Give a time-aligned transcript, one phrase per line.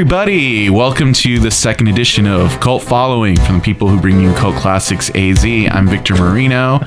[0.00, 0.70] everybody.
[0.70, 4.56] Welcome to the second edition of Cult Following from the people who bring you Cult
[4.56, 5.44] Classics AZ.
[5.44, 6.78] I'm Victor Marino.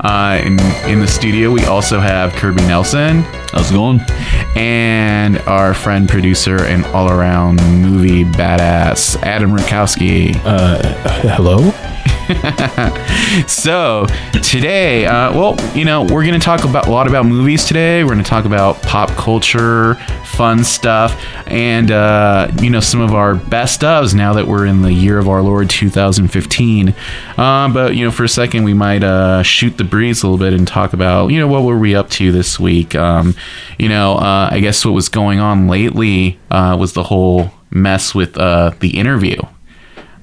[0.00, 0.58] Uh, in,
[0.90, 4.00] in the studio, we also have Kirby Nelson How's it going?
[4.56, 10.34] and our friend, producer, and all around movie badass, Adam Rukowski.
[11.28, 11.58] Hello?
[13.46, 14.06] So
[14.42, 18.04] today, uh, well, you know, we're going to talk about a lot about movies today.
[18.04, 23.14] We're going to talk about pop culture, fun stuff, and uh, you know some of
[23.14, 26.94] our best ofs now that we're in the year of our Lord 2015.
[27.38, 30.44] Uh, but you know, for a second, we might uh, shoot the breeze a little
[30.44, 32.94] bit and talk about you know what were we up to this week.
[32.94, 33.34] Um,
[33.78, 38.14] you know, uh, I guess what was going on lately uh, was the whole mess
[38.14, 39.40] with the interview.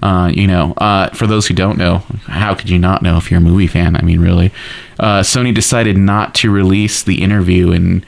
[0.01, 1.97] Uh, you know, uh, for those who don't know,
[2.27, 3.95] how could you not know if you're a movie fan?
[3.97, 4.51] I mean, really,
[4.97, 8.05] uh, Sony decided not to release the interview in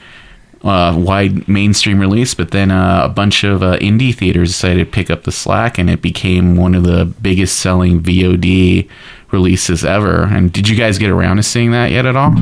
[0.64, 4.90] uh, wide mainstream release, but then uh, a bunch of uh, indie theaters decided to
[4.90, 8.88] pick up the slack, and it became one of the biggest selling VOD
[9.30, 10.24] releases ever.
[10.24, 12.34] And did you guys get around to seeing that yet at all?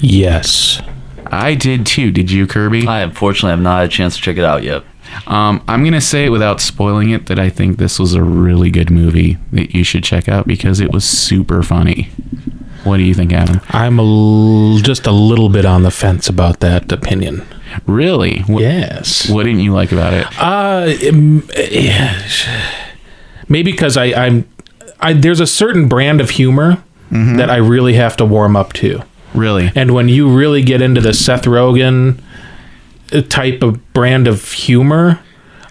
[0.00, 0.80] Yes.
[1.26, 2.10] I did too.
[2.10, 2.86] Did you, Kirby?
[2.86, 4.82] I unfortunately have not had a chance to check it out yet.
[5.26, 8.70] Um, I'm gonna say it without spoiling it that I think this was a really
[8.70, 12.08] good movie that you should check out because it was super funny.
[12.84, 13.60] What do you think, Adam?
[13.70, 17.46] I'm a l- just a little bit on the fence about that opinion.
[17.86, 18.40] Really?
[18.42, 19.28] What, Yes.
[19.28, 20.26] what didn't you like about it?
[20.40, 20.86] Uh,
[21.54, 22.14] eh,
[23.48, 24.48] maybe because I, I'm,
[25.00, 29.02] I there's a certain brand of humor that I really have to warm up to,
[29.32, 29.72] Really?
[29.74, 32.20] and when you really get into the Seth Rogen
[33.28, 35.20] type of brand of humor,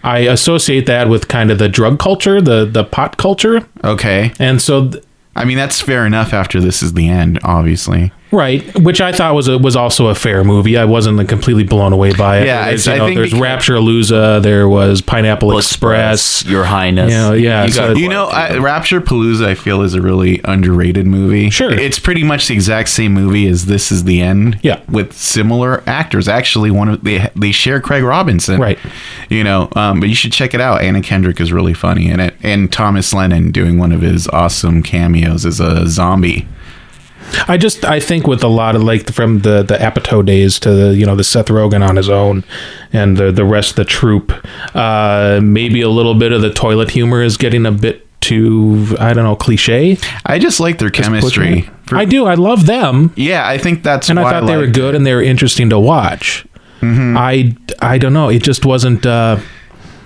[0.04, 4.32] I associate that with kind of the drug culture, the the pot culture, Okay.
[4.40, 4.90] and so.
[4.90, 5.04] Th-
[5.36, 8.12] I mean, that's fair enough after this is the end, obviously.
[8.32, 10.78] Right, which I thought was a, was also a fair movie.
[10.78, 12.46] I wasn't completely blown away by it.
[12.48, 16.46] Yeah, there's, I- I you know, think there's Rapture Palooza, there was Pineapple Express.
[16.46, 17.12] Your Highness.
[17.12, 21.08] Yeah, yeah, You, so- You know, I, Rapture Palooza, I feel, is a really underrated
[21.08, 21.50] movie.
[21.50, 21.72] Sure.
[21.72, 24.60] It's pretty much the exact same movie as This Is the End.
[24.62, 24.82] Yeah.
[24.90, 26.28] With similar actors.
[26.28, 28.60] Actually, one of they they share Craig Robinson.
[28.60, 28.78] Right.
[29.30, 30.82] You know, um, but you should check it out.
[30.82, 34.84] Anna Kendrick is really funny in it, and Thomas Lennon doing one of his awesome
[34.84, 36.48] cameos as a zombie.
[37.48, 40.72] I just I think with a lot of like from the the Apatow days to
[40.74, 42.44] the you know the Seth Rogen on his own,
[42.94, 44.32] and the the rest of the troupe,
[44.76, 49.14] uh, maybe a little bit of the toilet humor is getting a bit too I
[49.14, 49.98] don't know cliche.
[50.26, 51.70] I just like their chemistry.
[51.86, 52.26] For- I do.
[52.26, 53.14] I love them.
[53.16, 55.80] yeah, I think that's and I thought they were good and they were interesting to
[55.80, 56.46] watch.
[56.82, 57.18] Mm-hmm.
[57.18, 58.30] I I don't know.
[58.30, 59.06] It just wasn't.
[59.06, 59.40] Uh,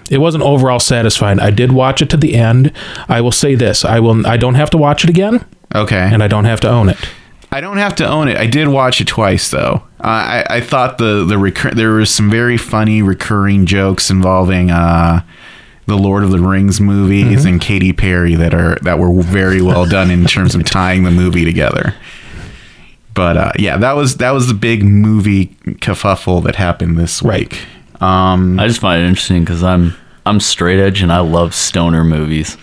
[0.10, 1.40] it wasn't overall satisfying.
[1.40, 2.72] I did watch it to the end.
[3.08, 4.26] I will say this: I will.
[4.28, 5.46] I don't have to watch it again.
[5.76, 6.10] Okay.
[6.12, 6.98] and I don't have to own it.
[7.52, 8.38] I don't have to own it.
[8.38, 9.84] I did watch it twice though.
[10.00, 14.72] Uh, I I thought the the recur- there was some very funny recurring jokes involving
[14.72, 15.22] uh,
[15.86, 19.86] the Lord of the Rings movies and Katy Perry that are that were very well
[19.86, 21.94] done in terms of tying the movie together.
[23.14, 25.48] But uh, yeah, that was that was the big movie
[25.82, 27.52] kerfuffle that happened this Right.
[27.52, 27.62] week.
[28.02, 29.94] Um, I just find it interesting because I'm
[30.26, 32.58] I'm straight edge and I love stoner movies.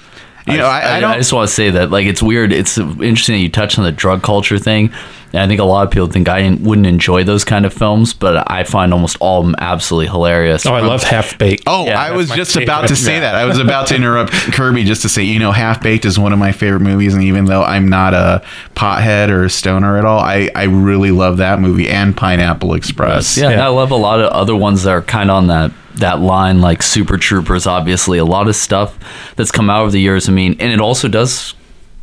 [0.53, 2.53] You know, I- I don't- I just want to say that like it's weird.
[2.53, 4.91] It's interesting that you touched on the drug culture thing.
[5.31, 8.15] And I think a lot of people think I wouldn't enjoy those kind of films,
[8.15, 10.65] but I find almost all of them absolutely hilarious.
[10.65, 11.65] Oh, I love um, Half Baked.
[11.67, 12.97] Oh, Yeah, I was my just about to favorite.
[12.97, 13.35] say that.
[13.35, 16.33] I was about to interrupt Kirby just to say, you know, Half Baked is one
[16.33, 18.41] of my favorite movies, and even though I'm not a
[18.75, 23.37] pothead or a stoner at all, I, I really love that movie and Pineapple Express.
[23.37, 23.67] Yeah, Yeah.
[23.67, 26.61] I love a lot of other ones that are kind of on that that line,
[26.61, 27.67] like Super Troopers.
[27.67, 28.99] Obviously, a lot of stuff
[29.37, 30.29] that's come out over the years.
[30.29, 31.55] I mean, and it also does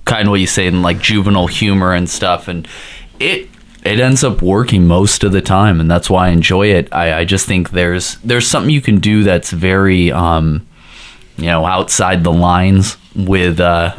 [0.06, 2.68] kind of what you say in like juvenile humor and stuff, and
[3.20, 3.50] it
[3.84, 6.88] it ends up working most of the time, and that's why I enjoy it.
[6.92, 10.66] I, I just think there's there's something you can do that's very um,
[11.38, 13.96] you know outside the lines with uh,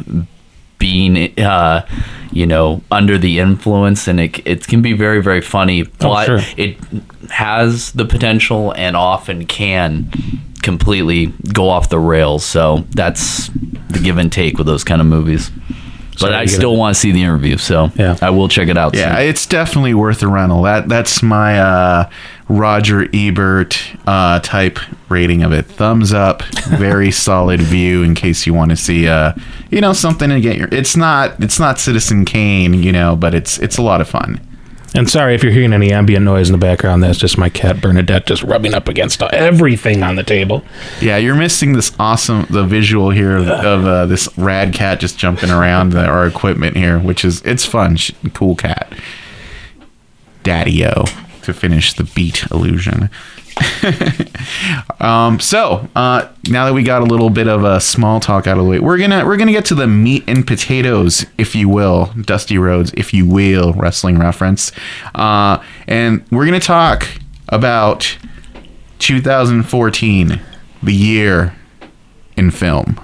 [0.79, 1.85] being uh,
[2.31, 6.39] you know under the influence and it, it can be very very funny but sure.
[6.57, 6.77] it
[7.29, 10.09] has the potential and often can
[10.61, 13.47] completely go off the rails so that's
[13.89, 15.51] the give and take with those kind of movies
[16.19, 18.17] but Sorry, I still gonna- want to see the interview, so Yeah.
[18.23, 18.95] I will check it out.
[18.95, 19.27] Yeah, soon.
[19.27, 20.63] it's definitely worth a rental.
[20.63, 22.09] That that's my uh,
[22.49, 24.79] Roger Ebert uh, type
[25.09, 25.65] rating of it.
[25.65, 28.03] Thumbs up, very solid view.
[28.03, 29.33] In case you want to see, uh,
[29.69, 30.69] you know, something to get your.
[30.71, 34.39] It's not it's not Citizen Kane, you know, but it's it's a lot of fun.
[34.95, 37.03] And sorry if you're hearing any ambient noise in the background.
[37.03, 40.63] That's just my cat Bernadette just rubbing up against everything on the table.
[41.01, 45.19] Yeah, you're missing this awesome the visual here of, of uh, this rad cat just
[45.19, 47.97] jumping around the, our equipment here, which is it's fun,
[48.33, 48.91] cool cat.
[50.43, 51.03] Daddy O.
[51.47, 53.09] to finish the beat illusion.
[54.99, 58.57] um, so uh, now that we got a little bit of a small talk out
[58.57, 61.69] of the way, we're gonna we're gonna get to the meat and potatoes, if you
[61.69, 64.73] will, Dusty Rhodes, if you will, wrestling reference,
[65.15, 67.07] uh, and we're gonna talk
[67.49, 68.17] about
[68.99, 70.41] 2014,
[70.83, 71.55] the year
[72.35, 72.99] in film.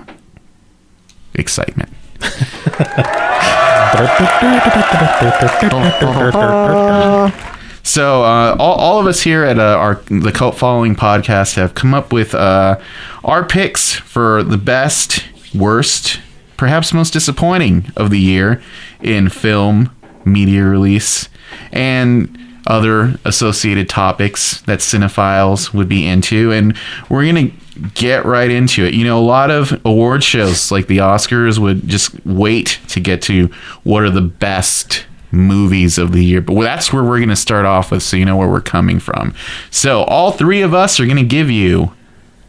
[1.34, 1.90] Excitement.
[7.84, 11.76] So uh, all, all of us here at uh, our the cult following podcast have
[11.76, 12.80] come up with uh,
[13.26, 16.22] our picks for the best, worst,
[16.56, 18.64] perhaps most disappointing of the year
[19.02, 19.94] in film,
[20.24, 21.28] media release,
[21.74, 26.54] and other associated topics that cinephiles would be into.
[26.54, 26.78] And
[27.10, 27.52] we're gonna
[27.96, 28.94] get right into it.
[28.94, 33.22] You know, a lot of award shows like the Oscars would just wait to get
[33.24, 33.48] to
[33.84, 36.42] what are the best movies of the year.
[36.42, 39.00] But that's where we're going to start off with so you know where we're coming
[39.00, 39.34] from.
[39.72, 41.94] So, all three of us are going to give you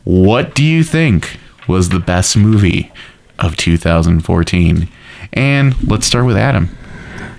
[0.04, 2.92] what do you think was the best movie
[3.38, 4.88] of 2014?
[5.32, 6.76] And let's start with Adam.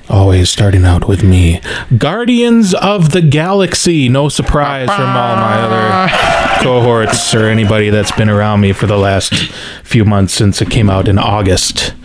[0.07, 1.61] Always starting out with me.
[1.97, 4.07] Guardians of the Galaxy.
[4.07, 8.97] No surprise from all my other cohorts or anybody that's been around me for the
[8.97, 9.33] last
[9.83, 11.95] few months since it came out in August.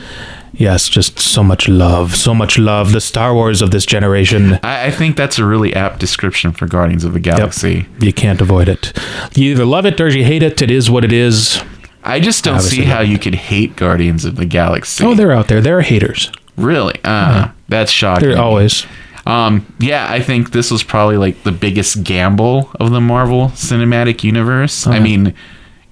[0.61, 2.15] Yes, just so much love.
[2.15, 2.93] So much love.
[2.93, 4.61] The Star Wars of this generation.
[4.63, 7.87] I, I think that's a really apt description for Guardians of the Galaxy.
[7.99, 8.93] You can't avoid it.
[9.35, 10.61] You either love it or you hate it.
[10.61, 11.63] It is what it is.
[12.05, 13.09] I just don't Obviously see how not.
[13.09, 15.03] you could hate Guardians of the Galaxy.
[15.03, 15.79] Oh, they're out there.
[15.79, 16.31] Are haters.
[16.59, 17.01] really?
[17.05, 18.29] Uh, That's shocking.
[18.29, 18.85] They're always.
[19.25, 24.25] Um, yeah, I think this was probably like the biggest gamble of the Marvel Cinematic
[24.25, 24.87] Universe.
[24.87, 25.35] I mean,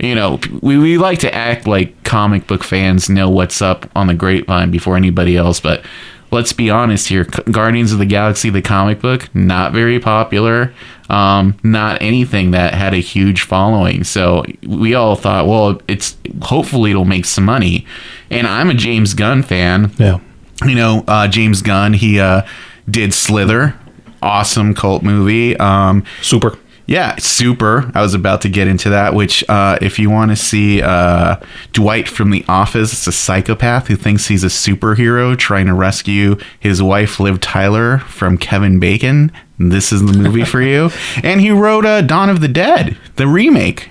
[0.01, 4.07] you know, we, we like to act like comic book fans know what's up on
[4.07, 5.85] the grapevine before anybody else, but
[6.31, 7.25] let's be honest here.
[7.25, 10.73] Guardians of the Galaxy, the comic book, not very popular.
[11.11, 14.05] Um, not anything that had a huge following.
[14.05, 17.87] So we all thought, well, it's hopefully it'll make some money.
[18.31, 20.19] And I'm a James Gunn fan Yeah.
[20.67, 21.95] you know uh, James Gunn.
[21.95, 22.43] He uh,
[22.91, 23.75] did Slither,
[24.23, 25.57] awesome cult movie.
[25.57, 26.59] Um, Super.
[26.89, 27.93] Yeah, super.
[27.95, 29.15] I was about to get into that.
[29.15, 31.37] Which, uh, if you want to see uh,
[31.73, 36.37] Dwight from The Office, it's a psychopath who thinks he's a superhero trying to rescue
[36.59, 39.31] his wife Liv Tyler from Kevin Bacon.
[39.59, 40.91] This is the movie for you.
[41.23, 43.91] And he wrote uh, Dawn of the Dead, the remake.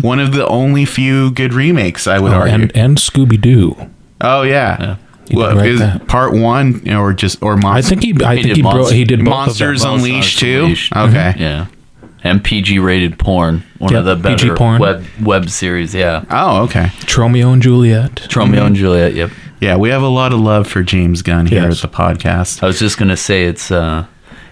[0.00, 2.54] One of the only few good remakes, I would Oh, argue.
[2.54, 3.74] and and Scooby Doo.
[4.20, 4.96] Oh yeah.
[5.28, 6.06] He Well, is that.
[6.06, 8.12] part one or just or I think he.
[8.24, 9.94] I He think did he, bro- he did both Monsters of them.
[9.98, 10.62] Unleashed too.
[10.64, 10.92] Unleashed.
[10.96, 11.34] Okay.
[11.36, 11.66] Yeah.
[12.24, 13.64] And PG rated porn.
[13.78, 14.80] One of the PG better porn.
[14.80, 16.24] web web series, yeah.
[16.30, 16.86] Oh, okay.
[17.06, 18.34] Tromeo and Juliet.
[18.36, 19.30] Romeo and Juliet, yep.
[19.60, 21.82] Yeah, we have a lot of love for James Gunn here Yes.
[21.84, 22.62] at the podcast.
[22.62, 24.06] I was just gonna say it's uh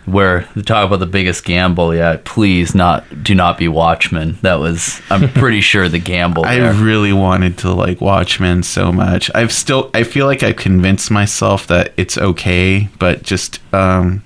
[0.07, 4.39] where they talk about the biggest gamble, yeah, please not do not be Watchmen.
[4.43, 6.73] That was I'm pretty sure the gamble I there.
[6.73, 9.31] really wanted to like Watchmen so much.
[9.35, 14.23] I've still I feel like I've convinced myself that it's okay, but just um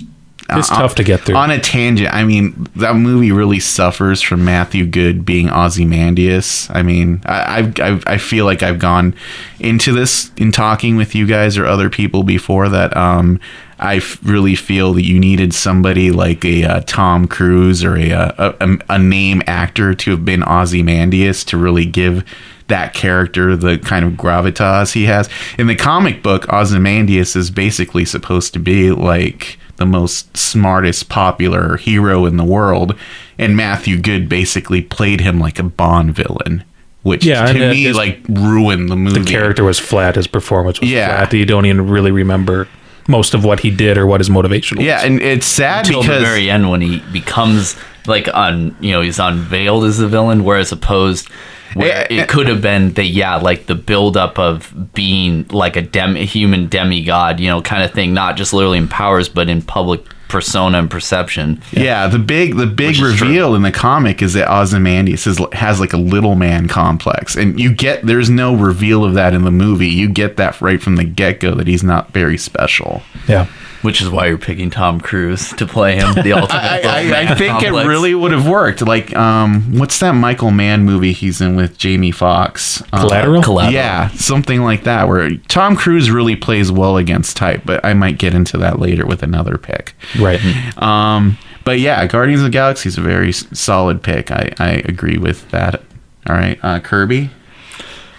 [0.50, 1.36] It's on- tough to get through.
[1.36, 6.68] On a tangent, I mean that movie really suffers from Matthew Goode being Ozymandias.
[6.70, 9.14] I mean, I I've, I've, I feel like I've gone
[9.58, 12.94] into this in talking with you guys or other people before that.
[12.96, 13.40] Um,
[13.78, 18.12] I f- really feel that you needed somebody like a uh, Tom Cruise or a,
[18.12, 22.24] uh, a a name actor to have been Ozymandias to really give
[22.68, 25.28] that character the kind of gravitas he has.
[25.58, 31.76] In the comic book, Ozymandias is basically supposed to be like the most smartest popular
[31.76, 32.94] hero in the world
[33.38, 36.64] and Matthew Goode basically played him like a Bond villain
[37.02, 40.14] which Yeah, to and, uh, me this- like ruined the movie the character was flat.
[40.16, 41.08] His performance was Yeah.
[41.26, 41.34] flat.
[41.34, 42.66] You don't even really remember
[43.08, 44.86] most of what he did or what his motivation was.
[44.86, 47.76] yeah and it's sad Until because the very end when he becomes
[48.06, 51.28] like on you know, he's unveiled as the villain, whereas opposed
[51.74, 55.82] where Yeah, it could have been the yeah, like the buildup of being like a
[55.82, 59.48] dem a human demigod, you know, kind of thing, not just literally in powers, but
[59.48, 61.60] in public persona and perception.
[61.72, 63.10] Yeah, the big the big Which true.
[63.10, 67.60] reveal in the comic is that Ozymandias is, has like a little man complex, and
[67.60, 69.88] you get there's no reveal of that in the movie.
[69.88, 73.02] You get that right from the get go that he's not very special.
[73.28, 73.46] yeah.
[73.84, 76.56] Which is why you're picking Tom Cruise to play him, the ultimate.
[76.56, 78.80] I, I, I man think it really would have worked.
[78.80, 82.82] Like, um, what's that Michael Mann movie he's in with Jamie Foxx?
[82.92, 83.42] Uh, Collateral?
[83.42, 83.74] Collateral.
[83.74, 87.62] Yeah, something like that, where Tom Cruise really plays well against type.
[87.66, 89.94] But I might get into that later with another pick.
[90.18, 90.40] Right.
[90.78, 94.30] Um, but yeah, Guardians of the Galaxy is a very solid pick.
[94.30, 95.82] I, I agree with that.
[96.26, 97.30] All right, uh, Kirby.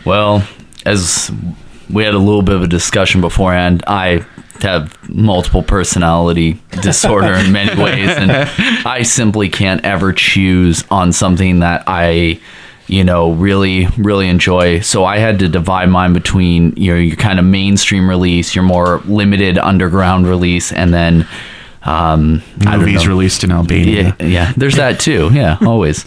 [0.06, 0.48] Well,
[0.86, 1.32] as
[1.90, 3.84] we had a little bit of a discussion beforehand.
[3.88, 4.26] I
[4.62, 11.60] have multiple personality disorder in many ways, and I simply can't ever choose on something
[11.60, 12.40] that I,
[12.88, 14.80] you know, really, really enjoy.
[14.80, 19.00] So I had to divide mine between your your kind of mainstream release, your more
[19.06, 21.28] limited underground release, and then.
[21.88, 24.16] Um, Movies released in Albania.
[24.20, 24.54] Yeah, yeah.
[24.58, 25.30] There's that too.
[25.32, 26.04] Yeah, always.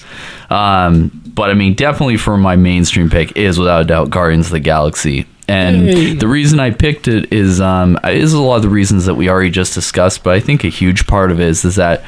[0.51, 4.53] Um, but I mean, definitely for my mainstream pick is without a doubt Guardians of
[4.53, 5.25] the Galaxy.
[5.49, 6.15] And Yay.
[6.15, 9.31] the reason I picked it is um, is a lot of the reasons that we
[9.31, 10.23] already just discussed.
[10.23, 12.05] But I think a huge part of it is, is that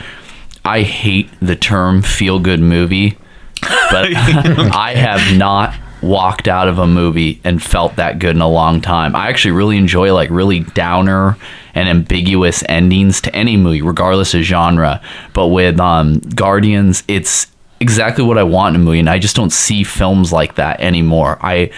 [0.64, 3.16] I hate the term feel good movie,
[3.62, 8.48] but I have not walked out of a movie and felt that good in a
[8.48, 9.14] long time.
[9.14, 11.36] I actually really enjoy like really downer
[11.74, 15.00] and ambiguous endings to any movie, regardless of genre.
[15.32, 17.46] But with um, Guardians, it's
[17.80, 20.80] exactly what I want in a movie, and I just don't see films like that
[20.80, 21.38] anymore.
[21.40, 21.70] I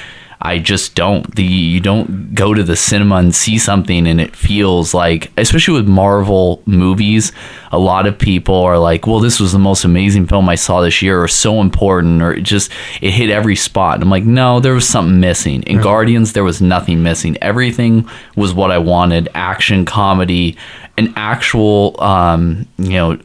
[0.44, 1.34] I just don't.
[1.36, 5.74] The you don't go to the cinema and see something and it feels like, especially
[5.74, 7.30] with Marvel movies,
[7.70, 10.80] a lot of people are like, "Well, this was the most amazing film I saw
[10.80, 13.94] this year," or "so important," or it just it hit every spot.
[13.94, 15.62] And I'm like, no, there was something missing.
[15.62, 17.38] In Guardians, there was nothing missing.
[17.40, 20.56] Everything was what I wanted: action, comedy,
[20.98, 23.18] an actual, um, you know,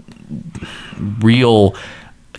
[1.19, 1.75] real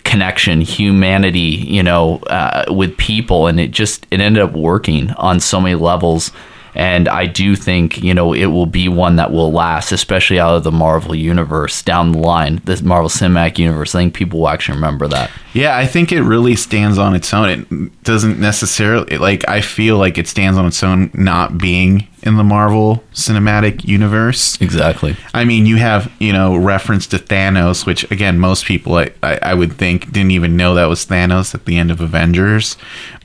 [0.03, 3.47] connection humanity you know uh, with people.
[3.47, 6.31] And it just it ended up working on so many levels
[6.75, 10.55] and i do think you know it will be one that will last especially out
[10.55, 14.49] of the marvel universe down the line the marvel cinematic universe i think people will
[14.49, 17.49] actually remember that Yeah, I think it really stands on its own.
[17.49, 22.37] It doesn't necessarily like I feel like it stands on its own not being in
[22.37, 24.61] the Marvel Cinematic Universe.
[24.61, 29.09] exactly I mean, you have you know reference to Thanos, which again most people I,
[29.23, 32.77] I, I would think didn't even know that was Thanos at the end of Avengers,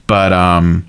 [0.07, 0.87] but um,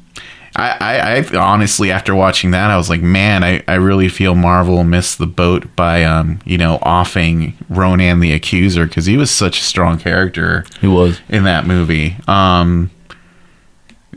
[0.55, 4.35] I, I, I honestly after watching that I was like, man, I, I really feel
[4.35, 9.31] Marvel missed the boat by um you know offing Ronan the Accuser because he was
[9.31, 12.15] such a strong character he was in that movie.
[12.27, 12.91] Um,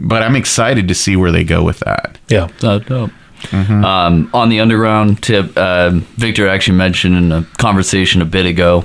[0.00, 2.18] but I'm excited to see where they go with that.
[2.28, 2.48] Yeah.
[2.58, 3.10] So dope.
[3.52, 8.84] Um, on the underground tip, uh, Victor actually mentioned in a conversation a bit ago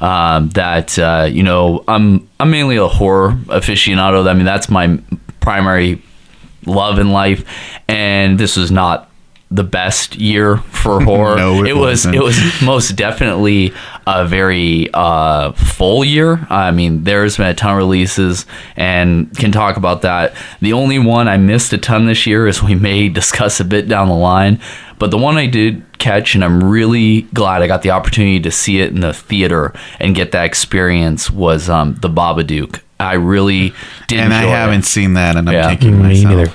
[0.00, 4.26] um, that uh, you know I'm I'm mainly a horror aficionado.
[4.28, 4.98] I mean that's my
[5.40, 6.02] primary
[6.66, 7.44] love in life,
[7.88, 9.10] and this was not
[9.50, 11.36] the best year for horror.
[11.36, 13.72] No, it it was it was most definitely
[14.06, 16.46] a very uh, full year.
[16.50, 20.34] I mean, there's been a ton of releases, and can talk about that.
[20.60, 23.88] The only one I missed a ton this year, is we may discuss a bit
[23.88, 24.60] down the line,
[24.98, 28.50] but the one I did catch, and I'm really glad I got the opportunity to
[28.50, 32.80] see it in the theater and get that experience, was um, the Babadook.
[33.00, 33.74] I really
[34.08, 34.56] did, and I enjoy it.
[34.56, 35.70] haven't seen that, and I'm Yeah.
[35.74, 36.36] kicking Me myself.
[36.36, 36.52] neither.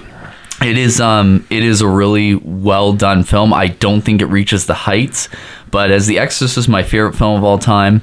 [0.61, 3.53] It is um it is a really well done film.
[3.53, 5.29] I don't think it reaches the heights,
[5.71, 8.01] but as The Exorcist is my favorite film of all time,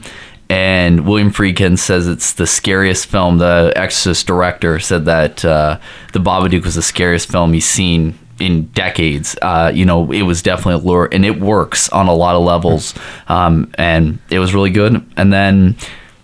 [0.49, 3.39] and William Friedkin says it's the scariest film.
[3.39, 5.79] The Exorcist director said that uh,
[6.13, 9.37] the Babadook was the scariest film he's seen in decades.
[9.43, 12.43] Uh, you know, it was definitely a lure, and it works on a lot of
[12.43, 12.95] levels.
[13.29, 15.05] Um, and it was really good.
[15.17, 15.77] And then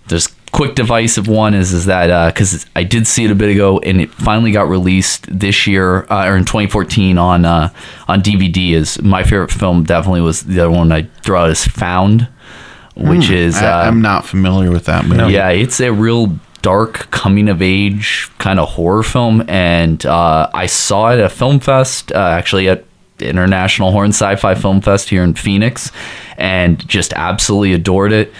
[0.09, 3.79] there's quick divisive one is is that because I did see it a bit ago
[3.81, 7.71] and it finally got released this year uh, or in 2014 on uh,
[8.07, 8.73] on DVD.
[8.73, 12.29] Is my favorite film definitely was the other one I throw out is Found,
[12.95, 15.33] which is uh, I, I'm not familiar with that movie.
[15.33, 20.67] yeah, it's a real dark coming of age kind of horror film, and uh, I
[20.67, 22.85] saw it at Film Fest, uh, actually at
[23.19, 25.91] International Horror and Sci-Fi Film Fest here in Phoenix,
[26.37, 28.33] and just absolutely adored it.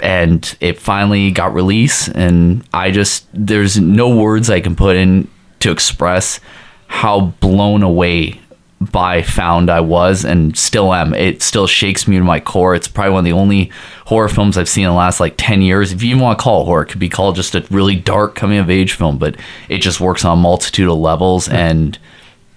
[0.00, 5.28] And it finally got released, and I just there's no words I can put in
[5.60, 6.40] to express
[6.86, 8.40] how blown away
[8.80, 11.14] by Found I was and still am.
[11.14, 12.74] It still shakes me to my core.
[12.74, 13.70] It's probably one of the only
[14.06, 15.92] horror films I've seen in the last like 10 years.
[15.92, 17.94] If you even want to call it horror, it could be called just a really
[17.94, 19.36] dark coming of age film, but
[19.68, 21.98] it just works on a multitude of levels and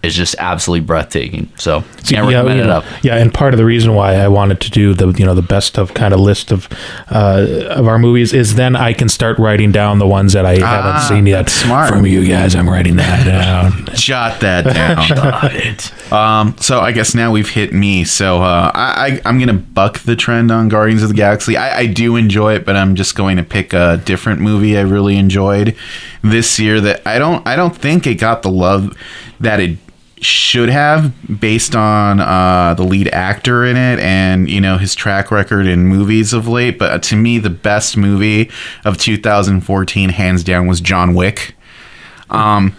[0.04, 1.50] is just absolutely breathtaking.
[1.58, 2.86] So, can't recommend yeah, it up.
[3.02, 5.42] Yeah, and part of the reason why I wanted to do the you know the
[5.42, 6.68] best of kind of list of
[7.10, 10.58] uh, of our movies is then I can start writing down the ones that I
[10.58, 11.44] haven't seen yet.
[11.44, 11.90] that's smart.
[11.90, 13.86] From you guys, I'm writing that down.
[13.96, 16.12] Jot that down.
[16.12, 18.04] um, so I guess now we've hit me.
[18.04, 21.56] So uh, I, I, I'm gonna buck the trend on Guardians of the Galaxy.
[21.56, 24.82] I, I do enjoy it, but I'm just going to pick a different movie I
[24.82, 25.76] really enjoyed
[26.22, 28.98] this year that I don't I don't think it got the love
[29.40, 29.78] that it
[30.24, 35.32] should have based on uh, the lead actor in it and you know his track
[35.32, 38.50] record in movies of late but to me the best movie
[38.86, 41.56] of 2014 hands down was john wick
[42.30, 42.76] um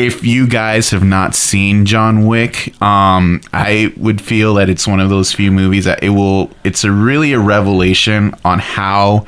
[0.00, 4.98] if you guys have not seen John Wick, um, I would feel that it's one
[4.98, 6.50] of those few movies that it will.
[6.64, 9.26] It's a really a revelation on how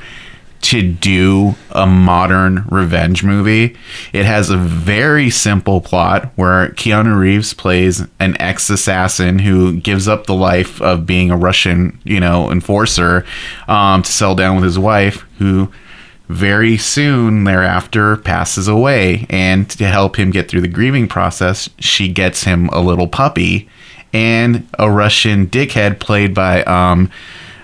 [0.63, 3.75] to do a modern revenge movie.
[4.13, 10.07] It has a very simple plot where Keanu Reeves plays an ex assassin who gives
[10.07, 13.25] up the life of being a Russian, you know, enforcer
[13.67, 15.71] um, to settle down with his wife, who
[16.29, 19.27] very soon thereafter passes away.
[19.29, 23.69] And to help him get through the grieving process, she gets him a little puppy
[24.13, 27.11] and a Russian dickhead played by um,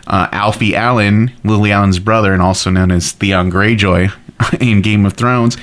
[0.10, 4.12] uh, Alfie Allen, Lily Allen's brother, and also known as Theon Greyjoy
[4.62, 5.58] in Game of Thrones,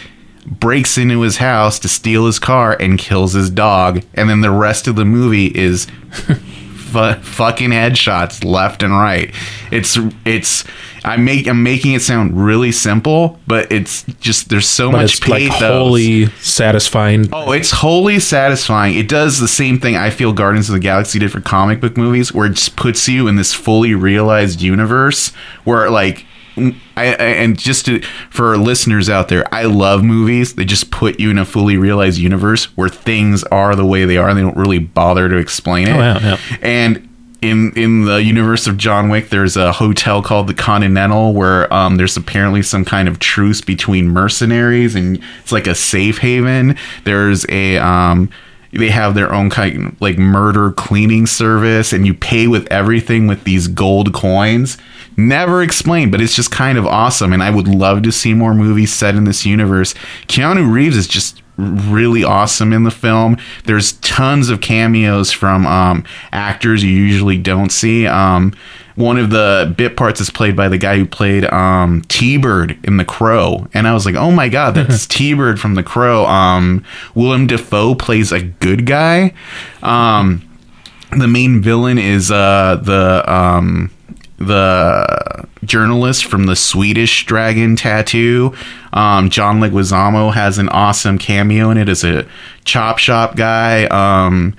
[0.47, 4.03] breaks into his house to steal his car and kills his dog.
[4.15, 9.35] And then the rest of the movie is fu- fucking headshots left and right.
[9.73, 10.65] It's it's
[11.07, 15.19] I make I'm making it sound really simple, but it's just there's so But much
[15.19, 15.61] it's like pathos.
[15.61, 17.29] wholly satisfying.
[17.33, 18.97] Oh, it's wholly satisfying.
[18.99, 21.97] It does the same thing I feel Guardians of the Galaxy did for comic book
[21.97, 25.29] movies, where it just puts you in this fully realized universe
[25.63, 30.55] where, like, I, I and just to, for listeners out there, I love movies.
[30.55, 34.17] They just put you in a fully realized universe where things are the way they
[34.17, 34.29] are.
[34.29, 35.97] and They don't really bother to explain oh, it.
[35.97, 36.37] Oh, yeah, yeah.
[36.63, 37.06] And
[37.43, 41.97] in in the universe of John Wick, there's a hotel called the Continental where um,
[41.97, 46.77] there's apparently some kind of truce between mercenaries, and it's like a safe haven.
[47.05, 48.31] There's a um,
[48.73, 53.27] they have their own kind of like murder cleaning service, and you pay with everything
[53.27, 54.79] with these gold coins.
[55.17, 58.55] Never explained, but it's just kind of awesome, and I would love to see more
[58.55, 59.95] movies set in this universe.
[60.29, 63.39] Keanu Reeves is just really awesome in the film.
[63.65, 68.07] There's tons of cameos from um, actors you usually don't see.
[68.07, 68.55] Um,
[68.97, 72.97] one of the bit parts is played by the guy who played um, T-Bird in
[72.97, 76.83] The Crow, and I was like, "Oh my god, that's T-Bird from The Crow." Um,
[77.15, 79.35] Willem Dafoe plays a good guy.
[79.83, 80.43] Um,
[81.11, 83.91] the main villain is uh, the um,
[84.39, 88.55] the journalist from the Swedish Dragon Tattoo.
[88.93, 92.27] Um, John Leguizamo has an awesome cameo in it as a
[92.65, 93.85] chop shop guy.
[93.87, 94.57] Um,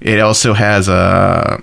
[0.00, 1.62] it also has a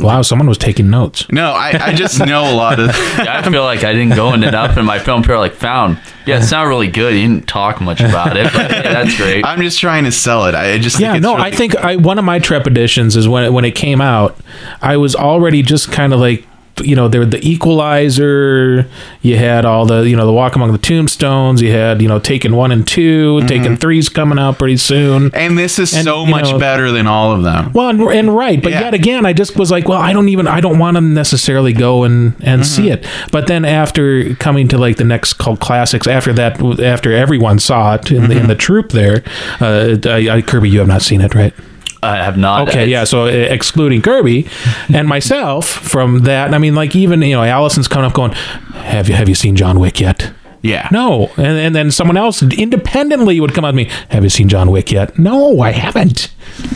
[0.00, 1.26] Wow, someone was taking notes.
[1.28, 1.50] no.
[1.50, 2.86] I, I just know a lot of.
[3.18, 5.98] Yeah, I feel like I didn't go in enough, and my film pair like found.
[6.24, 7.14] Yeah, it's not really good.
[7.16, 9.44] You didn't talk much about it, but yeah, that's great.
[9.44, 10.54] I'm just trying to sell it.
[10.54, 13.42] I just Yeah, think no, really- I think I one of my trepidations is when
[13.42, 14.38] it, when it came out,
[14.80, 16.46] I was already just kind of like
[16.80, 18.86] you know there the equalizer
[19.22, 22.18] you had all the you know the walk among the tombstones you had you know
[22.18, 23.46] taken one and 2 mm-hmm.
[23.46, 25.34] taken three's coming out pretty soon.
[25.34, 27.72] And this is and, so much know- better than all of them.
[27.72, 28.80] well and, and right but Yeah.
[28.80, 31.72] yet again i just was like well i don't even i don't want to necessarily
[31.72, 33.04] go and and see mm-hmm.
[33.04, 33.30] it.
[33.32, 37.94] But then after coming to like the next Cult Classics after that after everyone saw
[37.94, 38.46] it in, the, in mm-hmm.
[38.48, 39.22] the troop there
[39.60, 41.54] uh I, I, kirby you have not seen it right
[42.02, 42.68] I have not.
[42.68, 43.04] Okay, yeah.
[43.04, 44.46] So uh, excluding Kirby
[44.92, 49.08] and myself from that, I mean, like even you know, Allison's coming up going, "Have
[49.08, 50.88] you have you seen John Wick yet?" Yeah.
[50.90, 54.70] No, and and then someone else independently would come at me, "Have you seen John
[54.70, 56.30] Wick yet?" No, I haven't.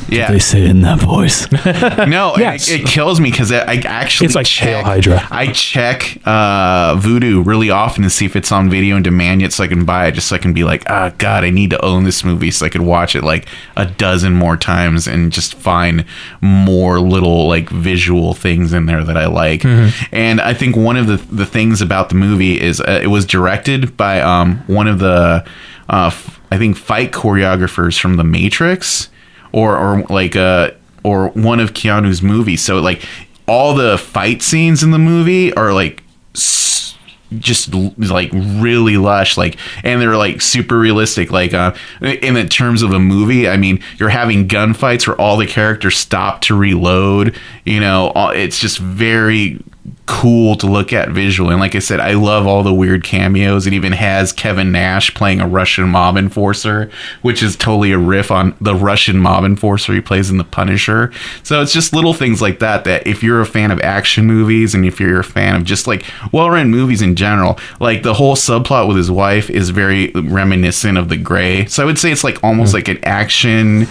[0.08, 0.30] Yeah.
[0.30, 1.46] They say it in that voice.
[2.06, 2.68] No, Yes.
[2.70, 5.26] it, it kills me because I, I actually It's like check, Hail Hydra.
[5.30, 9.52] I check uh, Vudu really often to see if it's on video and demand yet,
[9.52, 11.70] so I can buy it, just so I can be like, ah, God, I need
[11.70, 15.32] to own this movie, so I could watch it like a dozen more times and
[15.32, 16.04] just find
[16.42, 19.62] more little like visual things in there that I like.
[19.62, 20.14] Mm-hmm.
[20.14, 23.24] And I think one of the the things about the movie is uh, it was
[23.24, 25.44] directed by um, one of the
[25.88, 29.08] uh, f- I think fight choreographers from The Matrix
[29.52, 30.70] or or like uh
[31.04, 32.62] or one of Keanu's movies.
[32.62, 33.02] So like
[33.48, 36.02] all the fight scenes in the movie are like
[36.35, 36.96] s-
[37.38, 42.82] just like really lush like and they're like super realistic like uh in the terms
[42.82, 47.35] of a movie i mean you're having gunfights where all the characters stop to reload
[47.64, 49.58] you know all- it's just very
[50.06, 51.52] cool to look at visually.
[51.52, 53.66] And like i said i love all the weird cameos.
[53.66, 56.90] It even has kevin nash playing a russian mob enforcer
[57.22, 61.12] which is totally a riff on the russian mob enforcer he plays in the punisher.
[61.42, 64.74] So it's just little things like that that if you're a fan of action movies
[64.74, 68.36] and if you're a fan of just like well-run movies in general like the whole
[68.36, 71.66] subplot with his wife is very reminiscent of the Grey.
[71.66, 72.76] So i would say it's like almost hmm.
[72.76, 73.88] like an action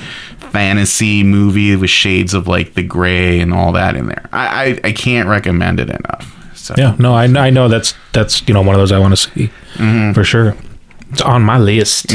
[0.51, 4.45] fantasy movie with shades of like the Grey and all that in there i
[4.83, 8.53] i, I can't recommend it enough so Yeah, no, I, I know that's that's you
[8.53, 10.13] know one of those I want to see Mm-hmm.
[10.13, 10.55] for sure.
[11.11, 12.11] It's on my list.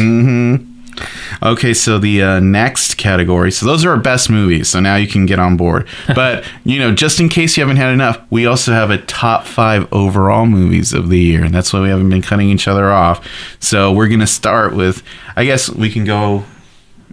[1.42, 3.50] Okay, so the uh, next category.
[3.50, 4.68] So those are our best movies.
[4.70, 5.86] So now you can get on board.
[6.14, 9.44] But you know, just in case you haven't had enough, we also have a top
[9.46, 12.90] five overall movies of the year, and that's why we haven't been cutting each other
[12.90, 13.26] off.
[13.60, 15.02] So we're gonna start with.
[15.36, 16.44] I guess we can go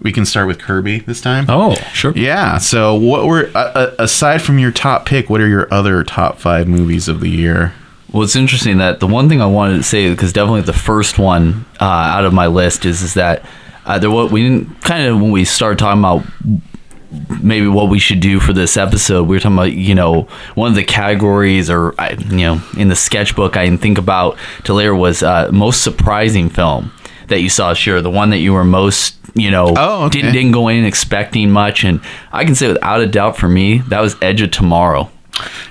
[0.02, 1.46] we can start with Kirby this time.
[1.48, 2.14] Oh, sure.
[2.16, 2.58] Yeah.
[2.58, 5.30] So, what were uh, uh, aside from your top pick?
[5.30, 7.74] What are your other top five movies of the year?
[8.12, 11.18] Well, it's interesting that the one thing I wanted to say because definitely the first
[11.18, 13.44] one uh, out of my list is is that
[13.86, 16.24] uh, there what we didn't kind of when we started talking about
[17.42, 19.28] maybe what we should do for this episode.
[19.28, 20.24] We were talking about you know
[20.56, 21.96] one of the categories or
[22.30, 26.50] you know in the sketchbook I didn't think about to later was uh, most surprising
[26.50, 26.92] film
[27.28, 27.74] that you saw.
[27.74, 30.22] Sure, the one that you were most you know Oh, okay.
[30.22, 32.00] didn't didn't go in expecting much, and
[32.32, 35.10] I can say without a doubt for me that was Edge of Tomorrow.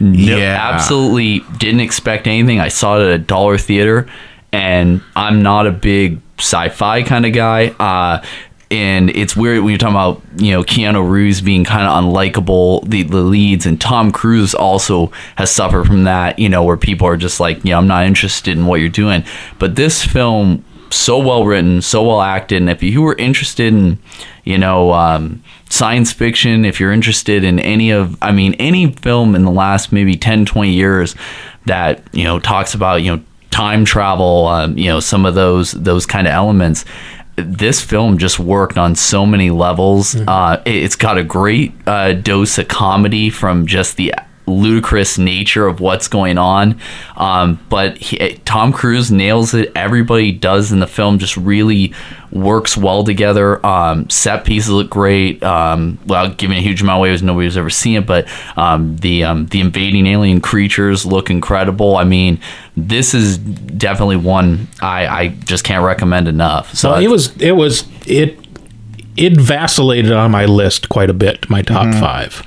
[0.01, 0.71] No, Yeah.
[0.73, 2.59] absolutely didn't expect anything.
[2.61, 4.09] I saw it at a dollar theater,
[4.53, 7.69] and I'm not a big sci-fi kind of guy.
[7.79, 8.21] Uh,
[8.73, 12.89] and it's weird when you're talking about you know Keanu Reeves being kind of unlikable,
[12.89, 16.39] the, the leads, and Tom Cruise also has suffered from that.
[16.39, 18.89] You know, where people are just like, you know, I'm not interested in what you're
[18.89, 19.25] doing.
[19.61, 23.99] But this film, so well written, so well acted, and if you were interested in,
[24.45, 29.35] you know, um, science fiction, if you're interested in any of, I mean, any film
[29.35, 31.15] in the last maybe 10, 20 years
[31.67, 35.73] that, you know, talks about, you know, time travel, um, you know, some of those,
[35.73, 36.85] those kind of elements,
[37.37, 40.15] this film just worked on so many levels.
[40.15, 44.13] Uh, it, it's got a great uh, dose of comedy from just the
[44.47, 46.79] ludicrous nature of what's going on.
[47.17, 49.73] Um, but he, Tom Cruise nails it.
[49.77, 51.95] Everybody does in the film just really
[52.33, 53.65] works well together.
[53.65, 55.43] Um, set pieces look great.
[55.43, 58.27] Um, without giving a huge amount away, because nobody's ever seen it, but
[58.57, 61.97] um, the um, the invading alien creatures look incredible.
[61.97, 62.41] I mean,
[62.77, 66.75] this is definitely one I, I just can't recommend enough.
[66.75, 68.39] So Well, it was it was it
[69.17, 71.49] it vacillated on my list quite a bit.
[71.51, 72.43] My top five.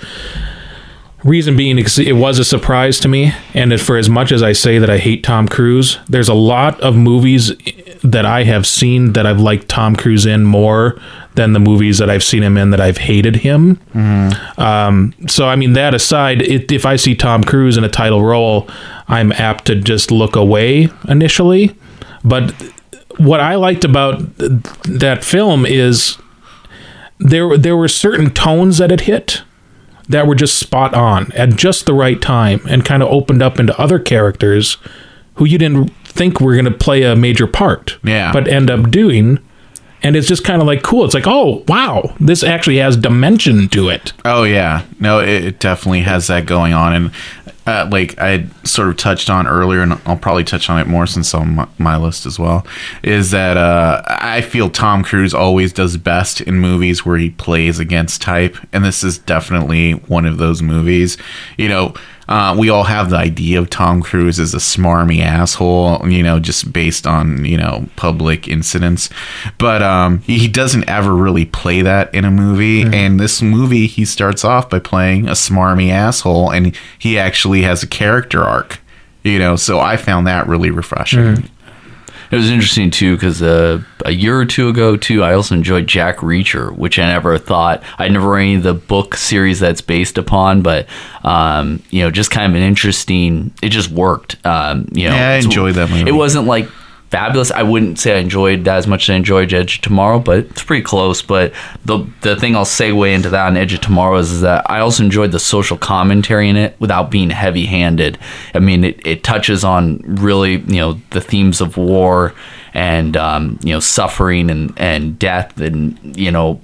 [1.26, 4.78] Reason being, it was a surprise to me, and for as much as I say
[4.78, 7.52] that I hate Tom Cruise, there's a lot of movies
[8.04, 11.02] that I have seen that I've liked Tom Cruise in more
[11.34, 13.82] than the movies that I've seen him in that I've hated him.
[14.58, 18.24] Um, so, I mean, that aside, it, if I see Tom Cruise in a title
[18.24, 18.70] role,
[19.08, 21.76] I'm apt to just look away initially.
[22.24, 22.52] But
[23.18, 26.18] what I liked about th- that film is
[27.18, 29.42] there there were certain tones that it hit
[30.10, 33.60] that were just spot on at just the right time and kind of opened up
[33.60, 34.78] into other characters
[35.36, 38.32] who you didn't think were going to play a major part Yeah.
[38.32, 39.39] but end up doing.
[40.04, 41.04] And it's just kind of like cool.
[41.06, 44.13] It's like oh wow this actually has dimension to it.
[44.24, 47.12] Oh yeah, no, it, it definitely has that going on, and
[47.67, 51.08] uh, like I sort of touched on earlier, and I'll probably touch on it more
[51.08, 52.65] since on my, my list as well.
[53.04, 57.80] Is that uh, I feel Tom Cruise always does best in movies where he plays
[57.80, 61.17] against type, and this is definitely one of those movies.
[61.58, 61.93] You know.
[62.28, 66.40] Uh, we all have the idea of Tom Cruise as a smarmy asshole, you know,
[66.40, 69.10] just based on you know public incidents.
[69.58, 72.82] But um, he he doesn't ever really play that in a movie.
[72.84, 77.84] And this movie, he starts off by playing a smarmy asshole, and he actually has
[77.84, 78.80] a character arc.
[79.24, 81.50] You know, so I found that really refreshing.
[82.32, 85.88] It was interesting too because uh, a year or two ago too, I also enjoyed
[85.88, 89.82] Jack Reacher, which I never thought I'd never read any of the book series that's
[89.82, 90.88] based upon, but
[91.24, 93.54] um, you know, just kind of an interesting.
[93.62, 94.38] It just worked.
[94.46, 96.10] Um, you know, Yeah, I enjoyed that movie.
[96.10, 96.70] It wasn't like
[97.10, 97.52] fabulous.
[97.52, 100.39] I wouldn't say I enjoyed that as much as I enjoyed Edge of Tomorrow, but
[100.39, 101.22] it's pretty close.
[101.22, 104.70] But the the thing I'll segue into that on Edge of Tomorrow is, is that
[104.70, 108.18] I also enjoyed the social commentary in it without being heavy handed.
[108.54, 112.34] I mean, it, it touches on really you know the themes of war
[112.74, 116.62] and um, you know suffering and and death and you know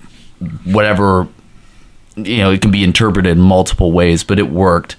[0.65, 1.27] whatever
[2.15, 4.95] you know, it can be interpreted in multiple ways, but it worked.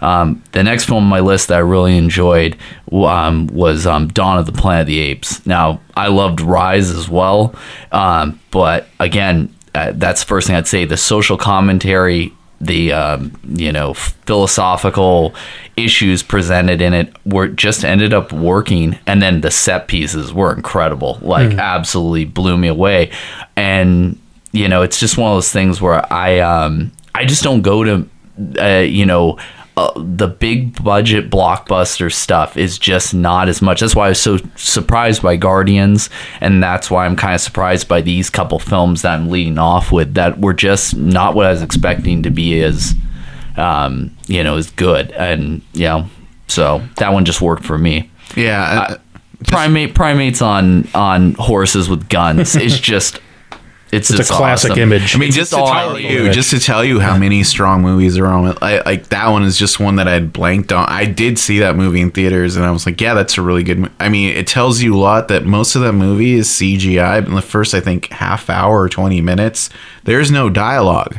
[0.00, 2.56] Um, the next film on my list that I really enjoyed
[2.92, 5.44] um, was um, Dawn of the Planet of the Apes.
[5.46, 7.54] Now, I loved Rise as well,
[7.92, 10.84] um, but again, uh, that's the first thing I'd say.
[10.84, 15.34] The social commentary, the um, you know philosophical
[15.76, 20.54] issues presented in it were just ended up working, and then the set pieces were
[20.54, 21.18] incredible.
[21.20, 23.10] Like, absolutely blew me away,
[23.56, 24.18] and
[24.52, 27.84] you know it's just one of those things where i um i just don't go
[27.84, 28.08] to
[28.58, 29.38] uh, you know
[29.76, 33.80] uh, the big budget blockbuster stuff is just not as much.
[33.80, 36.08] That's why i was so surprised by guardians
[36.40, 39.92] and that's why i'm kind of surprised by these couple films that i'm leading off
[39.92, 42.94] with that were just not what i was expecting to be as
[43.56, 45.12] um you know as good.
[45.12, 46.08] And you know
[46.48, 48.10] so that one just worked for me.
[48.36, 48.98] Yeah, uh,
[49.48, 53.20] primate primates on on horses with guns is just
[53.92, 54.82] it's, It's a classic awesome.
[54.82, 55.14] image.
[55.14, 57.82] I mean, It's just to tell all- you, just to tell you how many strong
[57.82, 58.56] movies are on.
[58.60, 60.86] I, like that one is just one that I had blanked on.
[60.88, 63.62] I did see that movie in theaters, and I was like, yeah, that's a really
[63.62, 63.78] good.
[63.78, 67.20] mo- I mean, it tells you a lot that most of that movie is CGI.
[67.20, 69.70] But in the first, I think, half hour or twenty minutes,
[70.04, 71.18] there's no dialogue,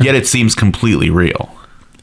[0.00, 1.52] yet it seems completely real.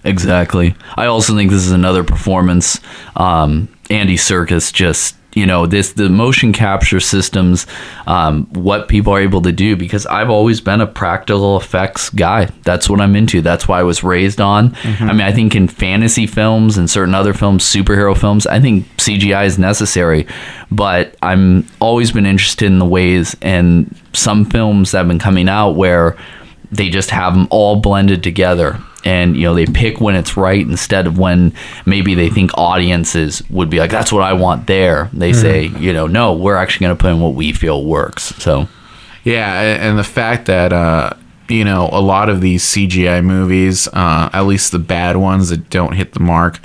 [0.04, 0.76] Exactly.
[0.96, 2.80] I also think this is another performance.
[3.16, 7.66] Um, Andy Serkis just you know this the motion capture systems
[8.08, 12.46] um, what people are able to do because i've always been a practical effects guy.
[12.64, 13.42] That's what i'm into.
[13.42, 14.76] That's why i was raised on.
[14.84, 18.86] I mean i think in fantasy films and certain other films superhero films i think
[18.98, 20.28] cgi is necessary.
[20.72, 25.50] But i'm always been interested in the ways and some films that have been coming
[25.50, 26.18] out where
[26.72, 30.66] they just have them all blended together and you know they pick when it's right
[30.66, 31.54] instead of when
[31.86, 35.10] maybe they think audiences would be like that's what i want there.
[35.14, 38.36] They say you know no we're actually going to put in what we feel works.
[38.38, 38.68] So
[39.24, 41.12] Yeah, and the fact that uh,
[41.48, 45.70] you know a lot of these CGI movies, uh, at least the bad ones that
[45.70, 46.60] don't hit the mark,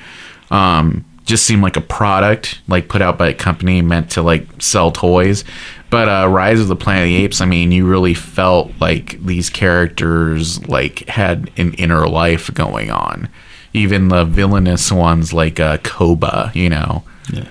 [0.51, 4.47] um, just seemed like a product like put out by a company meant to like
[4.61, 5.45] sell toys.
[5.91, 9.23] But uh, Rise of the Planet of the Apes, I mean, you really felt like
[9.25, 13.29] these characters like had an inner life going on.
[13.73, 17.05] Even the villainous ones like uh, Koba, you know.
[17.33, 17.45] yeah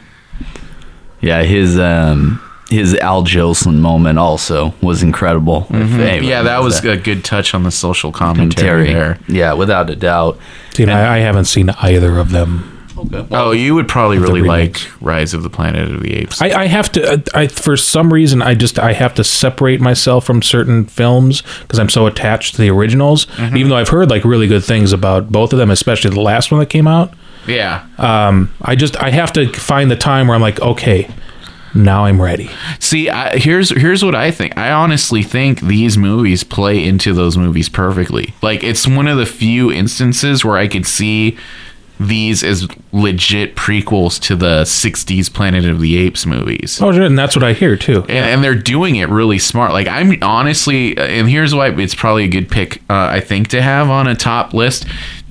[1.20, 6.24] yeah his um his al jolson moment also was incredible Mm-hmm.
[6.24, 9.18] Yeah, that knows was a good touch on the social commentary there.
[9.28, 10.38] yeah without a doubt
[10.74, 12.77] See, and I, I haven't seen either of them.
[13.32, 16.42] Oh, you would probably really like Rise of the Planet of the Apes.
[16.42, 17.24] I, I have to.
[17.34, 21.44] I, I for some reason I just I have to separate myself from certain films
[21.62, 23.28] because I'm so attached to the originals.
[23.40, 26.52] Even though I've heard like really good things about both of them, especially the last
[26.52, 27.14] one that came out.
[27.48, 27.86] yeah.
[27.98, 31.10] Um, I just I have to find the time where I'm like, okay,
[31.76, 32.50] now I'm ready.
[32.80, 34.58] See, I, here's here's what I think.
[34.58, 38.34] I honestly think these movies play into those movies perfectly.
[38.42, 41.38] Like it's one of the few instances where I could see
[42.00, 46.80] these as legit prequels to the 60s Planet of the Apes movies.
[46.82, 48.02] Oh, and that's what I hear too.
[48.04, 49.72] and, and they're doing it really smart.
[49.72, 52.78] Like I'm honestly, and here's why it's probably a good pick.
[52.90, 54.86] Uh, I think to have on a top list.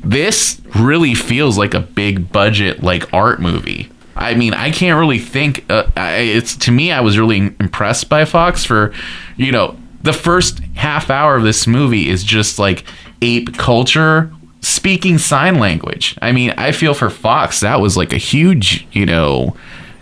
[0.04, 3.90] This really feels like a big budget like art movie.
[4.14, 5.64] I mean, I can't really think.
[5.68, 8.94] Uh, I, it's to me, I was really impressed by Fox for,
[9.36, 12.84] you know, the first half hour of this movie is just like
[13.22, 14.32] ape culture
[14.66, 16.16] speaking sign language.
[16.20, 19.56] I mean, I feel for Fox that was like a huge, you know,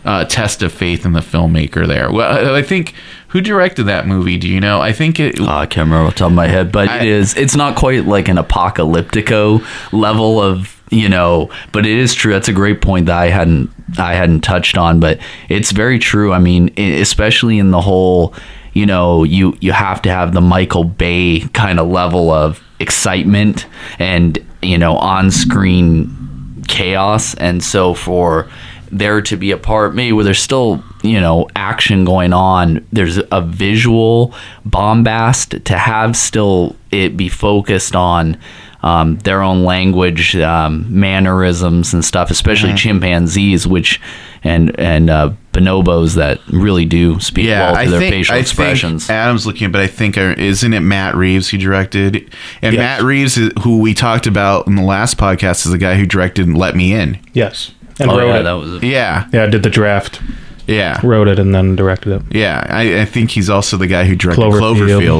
[0.04, 2.10] uh, test of faith in the filmmaker there.
[2.10, 2.94] Well, I think
[3.28, 4.36] who directed that movie?
[4.38, 4.80] Do you know?
[4.80, 5.40] I think it.
[5.40, 7.34] Oh, I can't remember off the top of my head, but I- it is.
[7.36, 12.32] It's not quite like an Apocalypto level of you know, but it is true.
[12.32, 16.32] That's a great point that I hadn't I hadn't touched on, but it's very true.
[16.32, 18.34] I mean, especially in the whole,
[18.74, 23.66] you know, you you have to have the Michael Bay kind of level of excitement
[23.98, 28.48] and you know on screen chaos, and so for
[28.90, 33.18] there to be a part maybe where there's still you know action going on there's
[33.32, 34.32] a visual
[34.64, 38.38] bombast to have still it be focused on
[38.82, 44.00] um, their own language um, mannerisms and stuff especially chimpanzees which
[44.44, 48.34] and and uh, bonobos that really do speak yeah, well to I their think facial
[48.34, 52.16] I expressions think Adam's looking, but I think uh, isn't it Matt Reeves who directed?
[52.62, 52.80] And Yes.
[52.80, 56.48] Matt Reeves, who we talked about in the last podcast, is the guy who directed
[56.54, 58.42] "Let Me In." Yes, and oh wrote yeah it.
[58.42, 60.20] that was a, Yeah, yeah, did the draft,
[60.66, 61.00] yeah.
[61.04, 62.22] wrote it, and then directed it.
[62.34, 64.76] Yeah, I, I think he's also the guy who directed Cloverfield.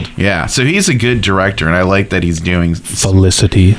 [0.07, 0.19] Cloverfield.
[0.19, 2.75] Yeah, so he's a good director, and I like that he's doing.
[2.75, 3.77] Felicity.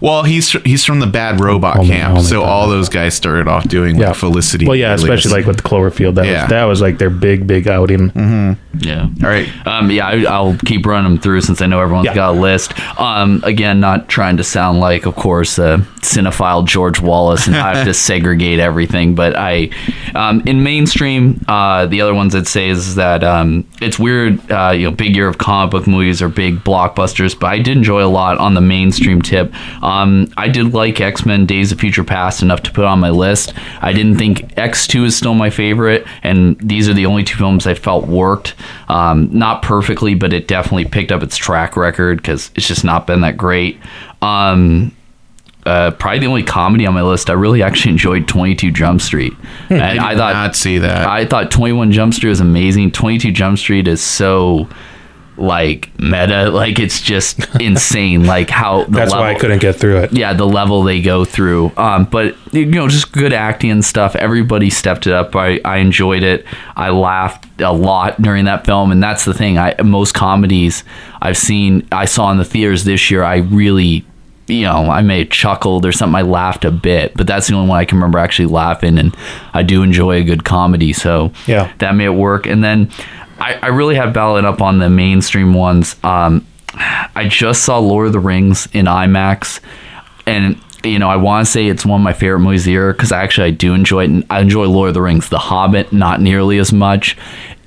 [0.00, 2.74] Well, he's he's from the Bad Robot Only- camp, only so Bad all Robot.
[2.76, 4.66] those guys started off doing like Yeah, Felicity.
[4.66, 6.14] Well, yeah, especially like with the Cloverfield.
[6.16, 6.42] That Yeah.
[6.42, 8.10] was that was like their big, big outing.
[8.80, 12.06] yeah All right, Um, yeah, I, I'll keep running them through since I know everyone's
[12.06, 12.14] Yeah.
[12.14, 12.72] got a list.
[12.98, 17.76] Um, again, not trying to sound like, of course, uh, cinephile George Wallace and I
[17.76, 19.70] have to segregate everything, but I,
[20.14, 24.40] um, in mainstream, uh, the other ones I'd say is that um, it's weird.
[24.50, 27.76] Uh, you know, big year of comic book movies or big blockbusters, but I did
[27.76, 29.52] enjoy a lot on the mainstream tip.
[29.82, 33.10] Um, I did like X Men: Days of Future Past enough to put on my
[33.10, 33.54] list.
[33.80, 37.36] I didn't think X Two is still my favorite, and these are the only two
[37.36, 38.54] films I felt worked.
[38.88, 43.06] Um, not perfectly, but it definitely picked up its track record because it's just not
[43.06, 43.78] been that great.
[44.20, 44.94] Um,
[45.64, 47.30] uh, probably the only comedy on my list.
[47.30, 49.32] I really actually enjoyed Twenty Two Jump Street,
[49.70, 51.06] and I, I, thought not see that.
[51.06, 52.90] I thought 21 Jump Street was amazing.
[52.90, 54.68] 22 Jump Street is so
[55.42, 56.50] like meta.
[56.50, 58.24] Like it's just insane.
[58.24, 60.12] Like how the That's why I couldn't get through it.
[60.12, 61.72] yeah, the level they go through.
[61.76, 64.14] Um, but you know, just good acting and stuff.
[64.14, 65.34] Everybody stepped it up.
[65.34, 66.46] I, I enjoyed it.
[66.76, 69.58] I laughed a lot during that film, and that's the thing.
[69.58, 70.84] I most comedies
[71.20, 73.22] I've seen, I saw in the theaters this year.
[73.22, 74.04] I really,
[74.52, 76.14] you know, I may have chuckled or something.
[76.16, 78.98] I laughed a bit, but that's the only one I can remember actually laughing.
[78.98, 79.16] And
[79.54, 81.72] I do enjoy a good comedy, so Yeah.
[81.78, 82.46] that it work.
[82.46, 82.90] And then
[83.40, 85.96] I, I really have balloted up on the mainstream ones.
[86.04, 89.60] Um, I just saw Lord of the Rings in IMAX,
[90.26, 92.70] and you know I want to say it's one of my favorite movies of the
[92.72, 94.10] year because actually I do enjoy it.
[94.10, 97.16] And I enjoy Lord of the Rings, The Hobbit, not nearly as much,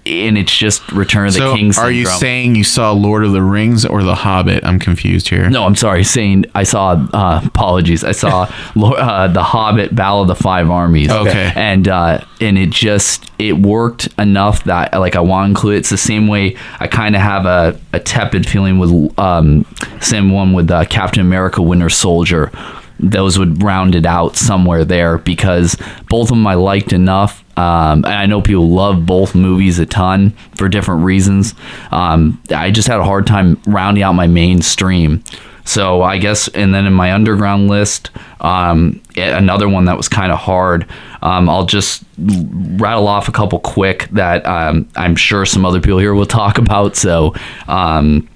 [0.05, 1.71] and it's just Return of the So, King.
[1.77, 4.63] are you saying you saw Lord of the Rings or The Hobbit?
[4.63, 5.49] I'm confused here.
[5.49, 6.03] No, I'm sorry.
[6.03, 6.91] Saying I saw.
[7.11, 8.03] Uh, apologies.
[8.03, 11.09] I saw Lo- uh, the Hobbit: Battle of the Five Armies.
[11.09, 11.51] Okay.
[11.55, 15.77] and uh, and it just it worked enough that like I want to include it.
[15.79, 19.65] It's the same way I kind of have a, a tepid feeling with um
[20.01, 22.51] same one with uh, Captain America: Winter Soldier.
[22.99, 25.77] Those would round it out somewhere there because
[26.09, 27.43] both of them I liked enough.
[27.57, 31.53] Um, and I know people love both movies a ton for different reasons.
[31.91, 35.23] Um, I just had a hard time rounding out my mainstream.
[35.65, 40.31] So I guess, and then in my underground list, um, another one that was kind
[40.31, 40.87] of hard.
[41.23, 45.97] Um, I'll just rattle off a couple quick that um, I'm sure some other people
[45.97, 46.95] here will talk about.
[46.95, 47.33] So,
[47.67, 48.29] um,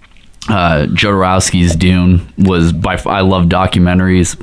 [0.49, 2.95] uh, Jodorowsky's Dune was by.
[2.95, 4.35] f- I love documentaries.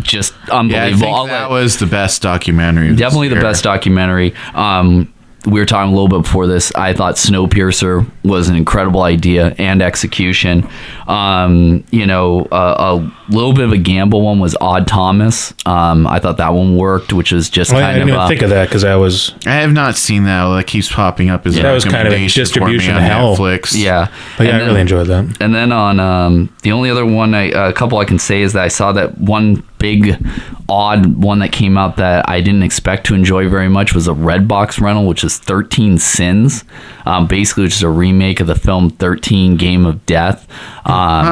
[0.00, 0.98] Just Yeah, I unbelievable.
[1.00, 2.94] think that let- was the best documentary.
[2.94, 4.34] definitely the best documentary.
[4.54, 5.12] Um,
[5.46, 6.72] we were talking a little bit before this.
[6.74, 10.68] I thought Snowpiercer was an incredible idea and execution.
[11.06, 15.54] Um, you know, uh, a little bit of a gamble one was Odd Thomas.
[15.64, 18.28] Um, I thought that one worked, which is just Well, kind didn't of even uh,
[18.28, 20.46] think of that because I was I have not seen that.
[20.56, 22.94] That keeps popping up as a That was kind of a recommendation for me distribution
[22.96, 23.36] on hell.
[23.36, 23.80] Netflix.
[23.80, 24.10] yeah.
[24.36, 25.36] But yeah, And I then- really enjoyed that.
[25.40, 28.52] And then on um, the only other one, I, a couple I can say is
[28.54, 30.16] that I saw that one big
[30.68, 34.12] odd one that came out that I didn't expect to enjoy very much was a
[34.12, 36.64] Redbox rental, which is 13 Sins.
[37.04, 40.48] Um, basically, which is a remake of the film 13 Game of Death.
[40.86, 41.26] Um,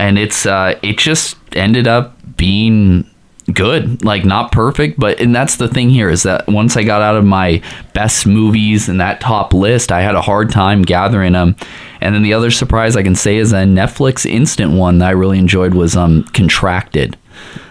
[0.00, 3.06] And it's uh, it just ended up being
[3.52, 7.02] good like not perfect but and that's the thing here is that once i got
[7.02, 7.60] out of my
[7.94, 11.56] best movies and that top list i had a hard time gathering them
[12.00, 15.10] and then the other surprise i can say is a netflix instant one that i
[15.10, 17.16] really enjoyed was um contracted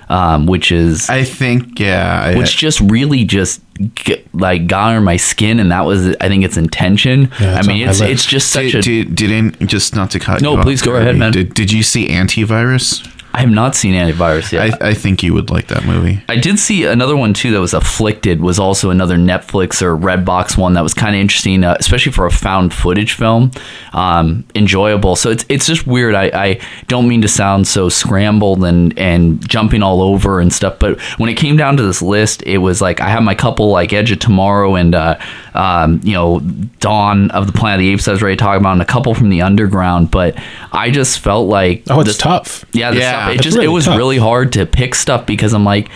[0.09, 2.21] um which is I think yeah.
[2.33, 3.61] I- which just really just
[3.95, 7.65] get, like got under my skin and that was i think its intention Yeah, i
[7.67, 8.11] mean it's list.
[8.11, 10.41] it's just such did, a did, didn't just not to cut.
[10.41, 11.31] No, you off, please go ahead, man.
[11.31, 13.07] Did, did you see Antivirus?
[13.33, 16.23] I have not seen antivirus yet I, I think you would like that movie.
[16.27, 20.57] I did see another one too that was Afflicted was also another Netflix or Redbox
[20.57, 23.51] one that was kind of interesting, uh, especially for a found footage film.
[23.93, 25.15] Um, enjoyable.
[25.15, 26.15] So it's it's just weird.
[26.15, 30.79] I, I don't mean to sound so scrambled and and jumping all over and stuff,
[30.79, 33.69] but when it came down to this list, it was like I have my couple
[33.69, 35.17] like Edge of Tomorrow and uh,
[35.53, 36.39] um, you know
[36.79, 38.85] Dawn of the Planet of the Apes I was ready to talk about, and a
[38.85, 40.11] couple from the Underground.
[40.11, 40.35] But
[40.71, 42.65] I just felt like Oh, it's this- tough.
[42.73, 43.25] yeah, the Yeah.
[43.27, 43.97] stuff, it just really it was tough.
[43.97, 45.89] really hard to pick stuff because I'm like,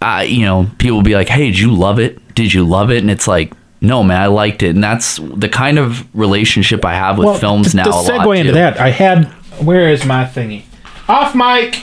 [0.00, 2.34] uh, you know, people will be like, "Hey, did you love it?
[2.34, 5.48] Did you love it?" And it's like, "No, man, I liked it." And that's the
[5.48, 7.84] kind of relationship I have with films to, now.
[7.84, 8.54] To a lot, segue into too.
[8.54, 9.26] that, I had.
[9.60, 10.64] Where is my thingy?
[11.08, 11.76] Off mic.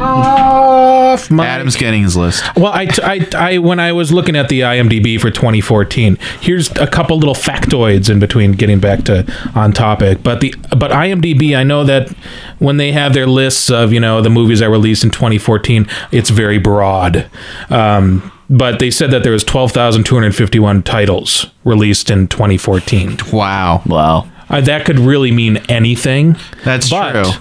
[0.00, 1.46] Off mic.
[1.46, 2.42] Adam's getting his list.
[2.56, 6.86] Well, I, I, I, when I was looking at the IMDb for 2014, here's a
[6.86, 10.22] couple little factoids in between getting back to on topic.
[10.22, 12.10] But the but IMDb, I know that
[12.58, 16.30] when they have their lists of you know the movies that released in 2014, it's
[16.30, 17.28] very broad.
[17.68, 23.18] Um, but they said that there was 12,251 titles released in 2014.
[23.32, 24.28] Wow, Wow.
[24.48, 26.36] Uh, that could really mean anything.
[26.64, 27.32] that's But true.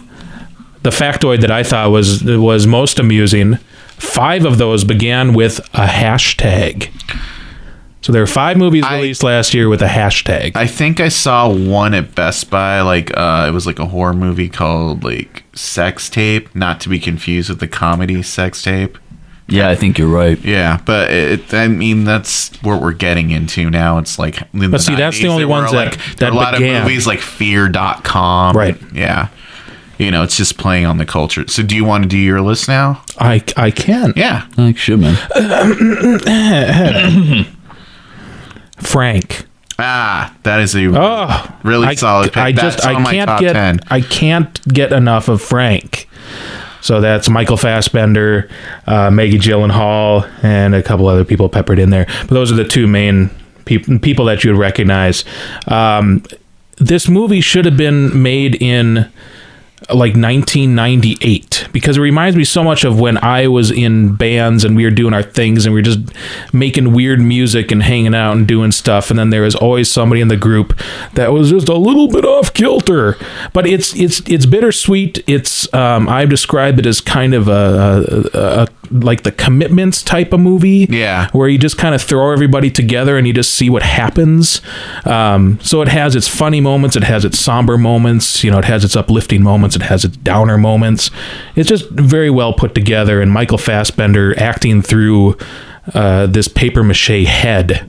[0.89, 3.55] The factoid that I thought was was most amusing.
[3.97, 6.89] Five of those began with a hashtag.
[8.01, 10.55] So there are five movies I- released last year with a hashtag.
[10.55, 12.81] I think I saw one at Best Buy.
[12.81, 16.97] Like uh, it was like a horror movie called like Sex Tape, not to be
[16.99, 18.97] confused with the comedy Sex Tape.
[19.51, 20.37] Yeah, I think you're right.
[20.45, 23.97] Yeah, but it, I mean that's what we're getting into now.
[23.97, 26.53] It's like, in But see, that's the only ones like, there that were a lot
[26.53, 26.77] began.
[26.77, 28.55] of movies like Fear.com.
[28.55, 28.77] Right.
[28.93, 29.29] Yeah.
[29.99, 31.47] You know, it's just playing on the culture.
[31.47, 33.03] So, do you want to do your list now?
[33.19, 34.13] I I can.
[34.15, 34.47] Yeah.
[34.57, 35.15] I should, man.
[38.79, 39.45] Frank.
[39.77, 42.37] Ah, that is a Oh, really I, solid pick.
[42.37, 43.79] I just That's I my can't top get 10.
[43.89, 46.07] I can't get enough of Frank.
[46.81, 48.49] So that's Michael Fassbender,
[48.87, 52.05] uh, Maggie Gyllenhaal, and a couple other people peppered in there.
[52.21, 53.29] But those are the two main
[53.65, 55.23] peop- people that you would recognize.
[55.67, 56.23] Um,
[56.77, 59.09] this movie should have been made in
[59.93, 64.75] like 1998 because it reminds me so much of when I was in bands and
[64.75, 65.99] we were doing our things and we were just
[66.53, 70.21] making weird music and hanging out and doing stuff and then there was always somebody
[70.21, 70.77] in the group
[71.13, 73.17] that was just a little bit off kilter
[73.53, 78.39] but it's it's it's bittersweet it's um, I've described it as kind of a, a,
[78.63, 81.29] a like the commitments type of movie Yeah.
[81.31, 84.61] where you just kind of throw everybody together and you just see what happens.
[85.05, 88.65] Um, so it has its funny moments, it has its somber moments, you know, it
[88.65, 91.11] has its uplifting moments, it has its downer moments.
[91.55, 95.37] It's just very well put together, and Michael Fassbender acting through.
[95.91, 97.87] Uh, this paper mache head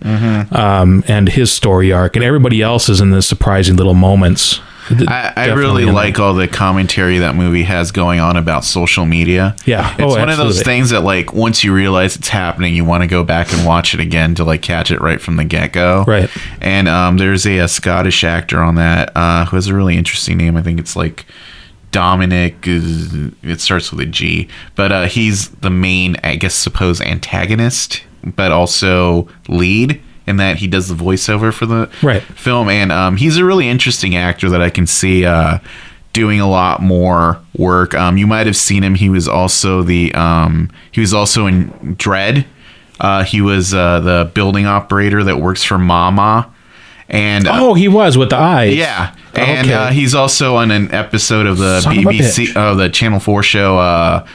[0.53, 4.59] um, and his story arc, and everybody else is in the surprising little moments.
[5.07, 9.55] I, I really like all the commentary that movie has going on about social media.
[9.67, 9.93] Yeah.
[9.99, 13.03] It's Oh, one of those things that like once you realize it's happening, you want
[13.03, 15.73] to go back and watch it again to like catch it right from the get
[15.73, 16.05] go.
[16.09, 16.31] Right.
[16.61, 20.39] And um, there's a, a Scottish actor on that uh, who has a really interesting
[20.39, 20.57] name.
[20.57, 21.27] I think it's like
[21.93, 22.57] Dominic.
[22.67, 28.53] It starts with a G, but uh, he's the main, I guess, suppose antagonist, but
[28.53, 30.01] also lead.
[30.27, 32.23] In that he does the voiceover for the Right.
[32.23, 35.59] film, and um, he's a really interesting actor that I can see uh,
[36.13, 37.95] doing a lot more work.
[37.95, 38.95] Um, you might have seen him.
[38.95, 42.45] He was also the um, he was also in Dredd.
[43.01, 46.49] Uh, he was uh, the building operator that works for Mama,
[47.11, 48.77] and uh, Oh, he was with the eyes.
[48.77, 49.75] yeah, and Okay.
[49.75, 52.57] uh, he's also on an episode of the Son of BBC, bitch.
[52.57, 54.27] oh, the Channel Four show uh,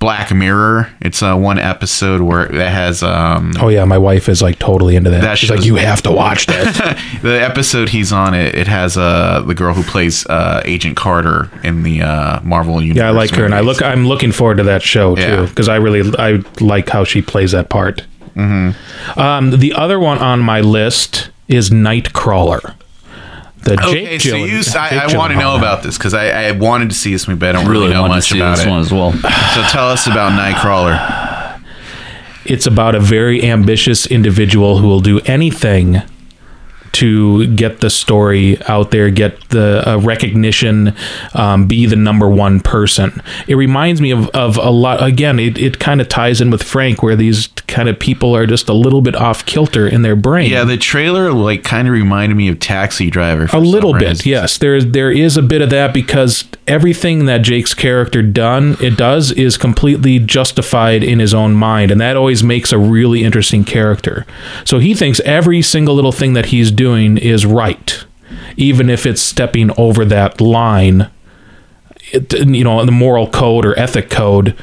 [0.00, 0.90] Black Mirror.
[1.00, 4.96] It's uh, one episode where that has um, Oh yeah, my wife is like totally
[4.96, 5.22] into that.
[5.22, 7.00] That She's like, you have to watch that.
[7.22, 11.50] the episode he's on it it has uh the girl who plays uh agent carter
[11.62, 13.80] in the uh marvel universe yeah, I like her, and I look.
[13.82, 17.52] I'm looking forward to that show too because I really I like how she plays
[17.52, 18.04] that part.
[18.34, 19.18] Mm-hmm.
[19.18, 22.74] Um, the other one on my list is Nightcrawler.
[23.62, 25.40] The okay Jake so Gyllen- you Jake i, I want to Gyllenhaal.
[25.40, 27.84] know about this because I, I wanted to see this movie but i don't really,
[27.84, 29.12] Really know wanted to much see about this it one as well.
[29.12, 31.62] so tell us about nightcrawler
[32.44, 36.02] It's about a very ambitious individual who will do anything
[36.94, 40.94] to get the story out there, get the uh, recognition,
[41.34, 43.20] um, be the number one person.
[43.46, 45.02] It reminds me of, of a lot.
[45.02, 48.46] Again, it, it kind of ties in with Frank, where these kind of people are
[48.46, 50.50] just a little bit off kilter in their brain.
[50.50, 54.08] yeah the trailer like kind of reminded me of taxi driver for a little bit,
[54.10, 54.28] reason.
[54.28, 54.58] yes.
[54.58, 59.32] There there is a bit of that because everything that Jake's character done it does
[59.32, 64.26] is completely justified in his own mind, and that always makes a really interesting character.
[64.64, 68.04] So he thinks every single little thing that he's doing is right,
[68.56, 71.10] even if it's stepping over that line.
[72.12, 74.56] It, you know, the moral code or ethic code.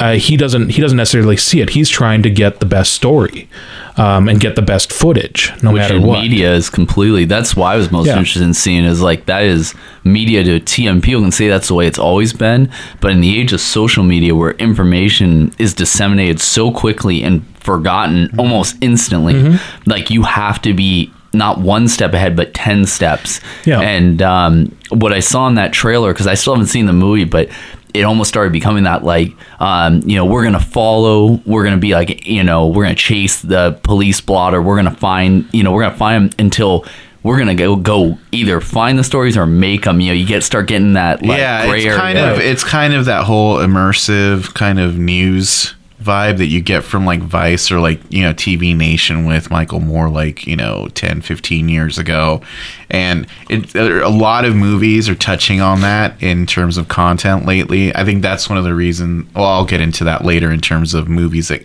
[0.00, 0.70] Uh, he doesn't.
[0.70, 1.70] He doesn't necessarily see it.
[1.70, 3.48] He's trying to get the best story,
[3.96, 6.20] um, and get the best footage, no Which matter what.
[6.22, 7.24] media is completely.
[7.24, 8.12] That's why I was most Yeah.
[8.16, 9.74] interested in seeing is like that is
[10.04, 11.00] media to TM.
[11.02, 12.70] People can say that's the way it's always been,
[13.00, 18.28] but in the age of social media, where information is disseminated so quickly and forgotten
[18.28, 18.40] Mm-hmm.
[18.40, 23.80] almost instantly, like you have to be not one step ahead but 10 steps Yeah.
[23.80, 27.24] and um, what i saw in that trailer because i still haven't seen the movie
[27.24, 27.50] but
[27.94, 31.92] it almost started becoming that like um, you know we're gonna follow we're gonna be
[31.92, 35.82] like you know we're gonna chase the police blotter we're gonna find you know we're
[35.82, 36.84] gonna find them until
[37.22, 40.42] we're gonna go go either find the stories or make them you know you get
[40.42, 41.96] start getting that like yeah it's area.
[41.96, 46.84] kind of it's kind of that whole immersive kind of news vibe that you get
[46.84, 50.86] from like vice or like you know tv nation with michael moore like you know
[50.94, 52.40] 10 15 years ago
[52.88, 57.94] and it, a lot of movies are touching on that in terms of content lately
[57.96, 60.94] i think that's one of the reasons well i'll get into that later in terms
[60.94, 61.64] of movies that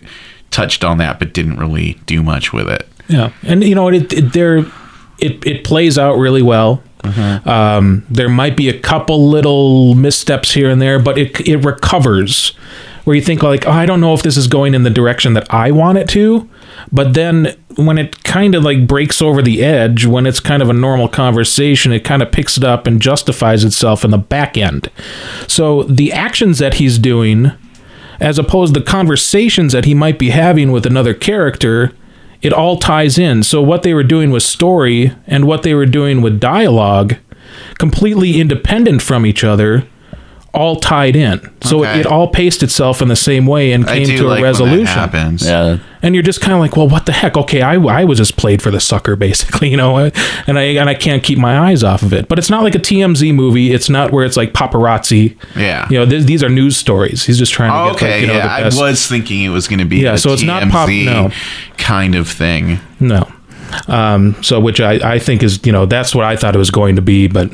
[0.50, 4.12] touched on that but didn't really do much with it Yeah, and you know it,
[4.12, 4.64] it there
[5.18, 6.82] it it plays out really well.
[7.44, 12.52] Um, there might be a couple little missteps here and there, but it it recovers.
[13.04, 15.34] Where you think like, oh, I don't know if this is going in the direction
[15.34, 16.48] that I want it to,
[16.90, 20.70] but then when it kind of like breaks over the edge, when it's kind of
[20.70, 24.56] a normal conversation, it kind of picks it up and justifies itself in the back
[24.56, 24.90] end.
[25.46, 27.52] So the actions that he's doing
[28.20, 31.92] as opposed to the conversations that he might be having with another character,
[32.42, 33.42] it all ties in.
[33.42, 37.16] So what they were doing with story and what they were doing with dialogue,
[37.78, 39.86] completely independent from each other,
[40.54, 41.40] all tied in.
[41.62, 42.00] So Okay.
[42.00, 44.42] it all paced itself in the same way and i came do to like a
[44.42, 44.86] when that resolution.
[44.86, 47.36] happens yeah And you're just kind of like, well, what the heck?
[47.36, 50.10] Okay, I, I was just played for the sucker, basically, you know,
[50.46, 52.28] and I and I can't keep my eyes off of it.
[52.28, 53.72] But it's not like a TMZ movie.
[53.72, 55.36] It's not where it's like paparazzi.
[55.56, 55.88] Yeah.
[55.90, 57.24] you know, th- these are news stories.
[57.24, 58.78] He's just trying to Oh, get like, okay, you know, yeah, the best.
[58.80, 61.04] I was thinking it was going to be Yeah, a so it's not pop- TMZ
[61.06, 61.30] no.
[61.78, 62.78] kind of thing.
[63.00, 63.26] No.
[63.88, 66.70] Um, so, which I, I think is, you know, that's what I thought it was
[66.70, 67.50] going to be, but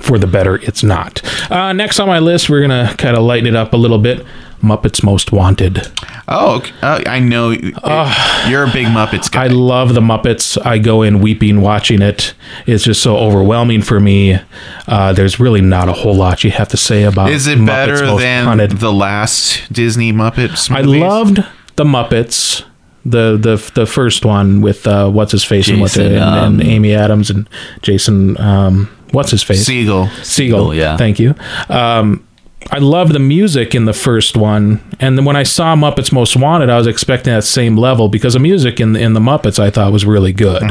[0.00, 1.22] for the better, it's not.
[1.50, 3.98] Uh, next on my list, we're going to kind of lighten it up a little
[3.98, 4.24] bit.
[4.62, 5.88] Muppets Most Wanted.
[6.28, 6.72] Oh, okay.
[6.82, 7.50] uh, I know.
[7.50, 9.44] You're a big Muppets guy.
[9.44, 10.56] I love the Muppets.
[10.64, 12.32] I go in weeping watching it.
[12.64, 14.38] It's just so overwhelming for me.
[14.86, 17.30] Uh, there's really not a whole lot you have to say about.
[17.30, 18.70] Is it Muppets better Most than Wanted.
[18.78, 20.70] the last Disney Muppets?
[20.70, 21.38] I loved
[21.74, 22.64] the Muppets.
[23.04, 26.60] The the the first one with uh, what's his face and what's it, and, and
[26.60, 27.48] um, Amy Adams and
[27.82, 30.08] Jason um, what's his face Segel.
[30.08, 30.70] Segel.
[30.70, 30.96] Segel, yeah.
[30.96, 31.34] Thank you.
[31.68, 32.26] Um,
[32.70, 36.36] I love the music in the first one, and then when I saw Muppets Most
[36.36, 39.70] Wanted, I was expecting that same level because the music in in the Muppets I
[39.70, 40.62] thought was really good.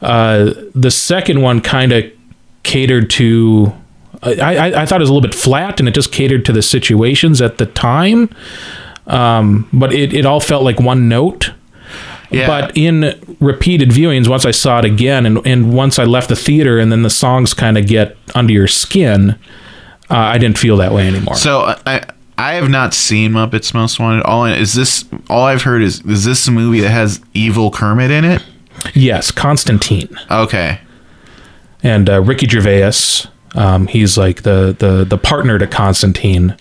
[0.00, 2.04] Uh, the second one kind of
[2.62, 3.72] catered to.
[4.22, 6.52] I, I, I thought it was a little bit flat, and it just catered to
[6.52, 8.30] the situations at the time.
[9.06, 11.52] Um, but it, it all felt like one note.
[12.30, 12.46] Yeah.
[12.46, 16.36] But in repeated viewings, once I saw it again, and, and once I left the
[16.36, 19.30] theater, and then the songs kind of get under your skin,
[20.10, 21.36] uh, I didn't feel that way anymore.
[21.36, 22.04] So uh, I
[22.36, 24.22] I have not seen Muppets Most Wanted.
[24.24, 28.10] All is this all I've heard is is this a movie that has evil Kermit
[28.10, 28.44] in it?
[28.94, 30.80] yes, Constantine Okay.
[31.82, 32.92] and uh, Ricky Gervais.
[33.54, 36.54] Um, he's like the, the the partner to Constantine,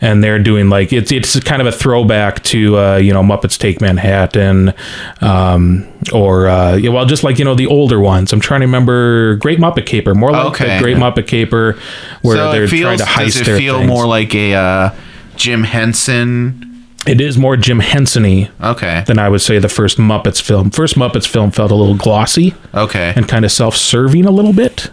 [0.00, 3.58] and they're doing like it's it's kind of a throwback to uh, you know Muppets
[3.58, 4.72] Take Manhattan,
[5.20, 8.32] um, or uh, yeah, well just like you know the older ones.
[8.32, 10.76] I'm trying to remember Great Muppet Caper, more like Okay.
[10.78, 11.78] the Great Muppet Caper,
[12.22, 13.88] where so they're feels trying to heist does it feel things.
[13.88, 14.94] more like a uh,
[15.36, 16.69] Jim Henson?
[17.06, 19.02] It is more Jim Henson-y Okay.
[19.06, 20.70] than I would say the first Muppets film.
[20.70, 23.14] First Muppets film felt a little glossy Okay.
[23.16, 24.90] and kind of self-serving a little bit.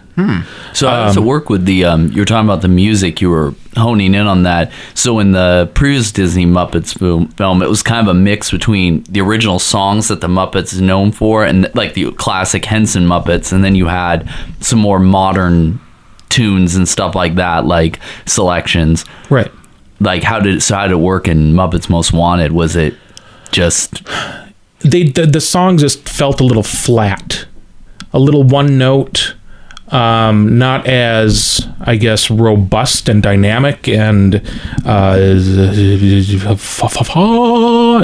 [0.72, 1.84] So I used to work with the.
[1.84, 3.20] Um, you were talking about the music.
[3.20, 4.72] You were honing in on that.
[4.94, 9.04] So in the previous Disney Muppets film, film, it was kind of a mix between
[9.08, 13.52] the original songs that the Muppets is known for, and like the classic Henson Muppets,
[13.52, 14.28] and then you had
[14.58, 15.78] some more modern
[16.30, 19.04] tunes and stuff like that, like selections.
[19.30, 19.52] Right.
[20.00, 22.52] Like how did so how did it work in Muppets Most Wanted?
[22.52, 22.94] Was it
[23.50, 24.02] just
[24.80, 27.46] they the, the songs just felt a little flat
[28.12, 29.34] a little one note
[29.88, 34.36] um, not as I guess robust and dynamic and
[34.84, 35.16] uh,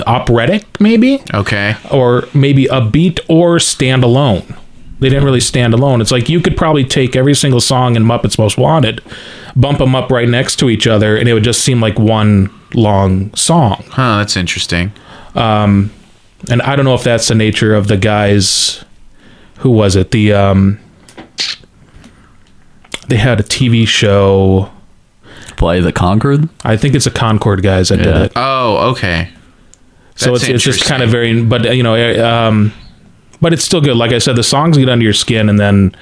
[0.06, 1.76] operatic maybe Okay.
[1.90, 4.56] or maybe a beat or standalone.
[5.00, 6.00] They didn't really stand alone.
[6.00, 9.02] It's like you could probably take every single song in Muppets Most Wanted,
[9.56, 12.48] bump them up right next to each other, and it would just seem like one
[12.74, 13.84] long song.
[13.90, 14.18] Huh.
[14.18, 14.92] That's interesting.
[15.34, 15.90] Um,
[16.50, 18.84] and I don't know if that's the nature of the guys.
[19.58, 20.10] Who was it?
[20.10, 20.78] The um,
[23.08, 24.70] they had a TV show.
[25.56, 26.48] Play the Concord?
[26.64, 28.04] I think it's the Concord guys that Yeah.
[28.04, 28.32] did it.
[28.36, 29.28] Oh, okay.
[30.16, 31.48] So That's it's it's just kind of interesting.
[31.48, 32.72] very, but uh, you know, uh, um,
[33.44, 33.94] but it's still good.
[33.94, 35.94] Like I said, the songs get under your skin, and then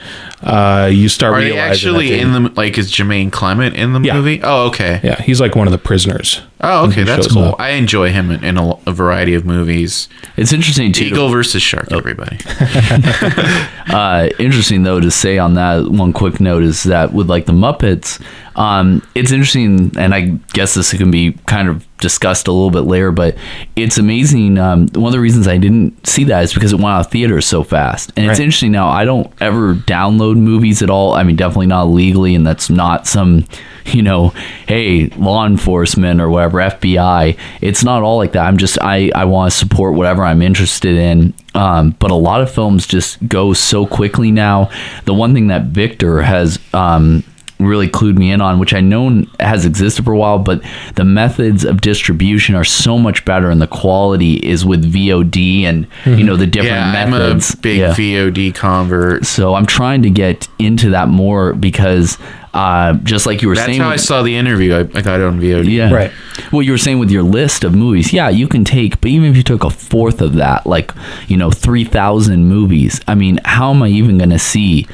[0.43, 2.77] uh, you start Are they realizing actually that in the like?
[2.79, 4.15] Is Jermaine Clement in the Yeah.
[4.15, 4.41] movie?
[4.43, 5.01] Oh, okay.
[5.03, 6.41] Yeah, he's like one of the prisoners.
[6.61, 7.03] Oh, okay.
[7.03, 7.43] That's cool.
[7.47, 7.61] up.
[7.61, 10.09] I enjoy him in, in a, a variety of movies.
[10.37, 11.05] It's interesting too.
[11.05, 11.89] to- Eagle versus Shark.
[11.91, 11.99] Oh.
[11.99, 12.39] Everybody.
[13.93, 17.53] Uh, interesting though to say on that one quick note is that with like the
[17.53, 18.23] Muppets,
[18.57, 22.83] um, it's interesting, and I guess this can be kind of discussed a little bit
[22.89, 23.37] later, but
[23.75, 24.57] it's amazing.
[24.57, 27.11] Um, one of the reasons I didn't see that is because it went out of
[27.11, 28.89] theaters so fast, and it's interesting now.
[28.89, 31.15] I don't ever download movies at all.
[31.15, 33.45] I mean, definitely not legally, and that's not some,
[33.87, 34.29] you know,
[34.67, 37.39] hey, law enforcement or whatever, FBI.
[37.61, 38.47] It's not all like that.
[38.47, 41.35] I'm just I I want to support whatever I'm interested in.
[41.55, 44.71] Um, but a lot of films just go so quickly now.
[45.05, 47.25] The one thing that Victor has um,
[47.65, 50.63] really clued me in on, which I know has existed for a while, but
[50.97, 55.87] the methods of distribution are so much better, and the quality is with VOD and
[56.07, 57.93] you know the different Yeah, I'm a big Yeah.
[57.95, 59.27] VOD convert.
[59.27, 62.19] So I'm trying to get into that more because
[62.55, 64.75] uh, just like you were That's saying, how I saw the interview.
[64.75, 65.73] I, I got it on VOD.
[65.73, 65.91] yeah.
[65.91, 66.13] Right.
[66.53, 69.31] Well, you were saying with your list of movies, yeah, you can take, but even
[69.31, 70.93] if you took a fourth of that, like,
[71.29, 74.87] you know, 3,000 movies, I mean, how am I even going to see,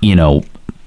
[0.00, 0.42] you know,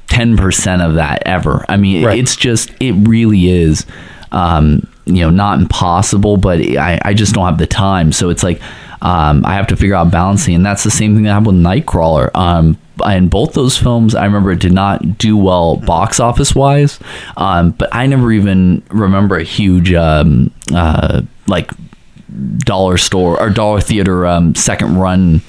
[0.07, 1.65] 10% of that ever?
[1.69, 2.19] I mean, Right.
[2.19, 3.85] it's just, it really is,
[4.31, 8.11] um, you know, not impossible, but I, I just don't have the time.
[8.11, 8.61] So it's like,
[9.01, 10.55] um, I have to figure out balancing.
[10.55, 12.35] And that's the same thing that happened with Nightcrawler.
[12.35, 16.99] Um, and both those films, I remember it did not do well box office wise.
[17.37, 21.71] Um, but I never even remember a huge, um, uh, like
[22.59, 25.41] dollar store or dollar theater, um, second run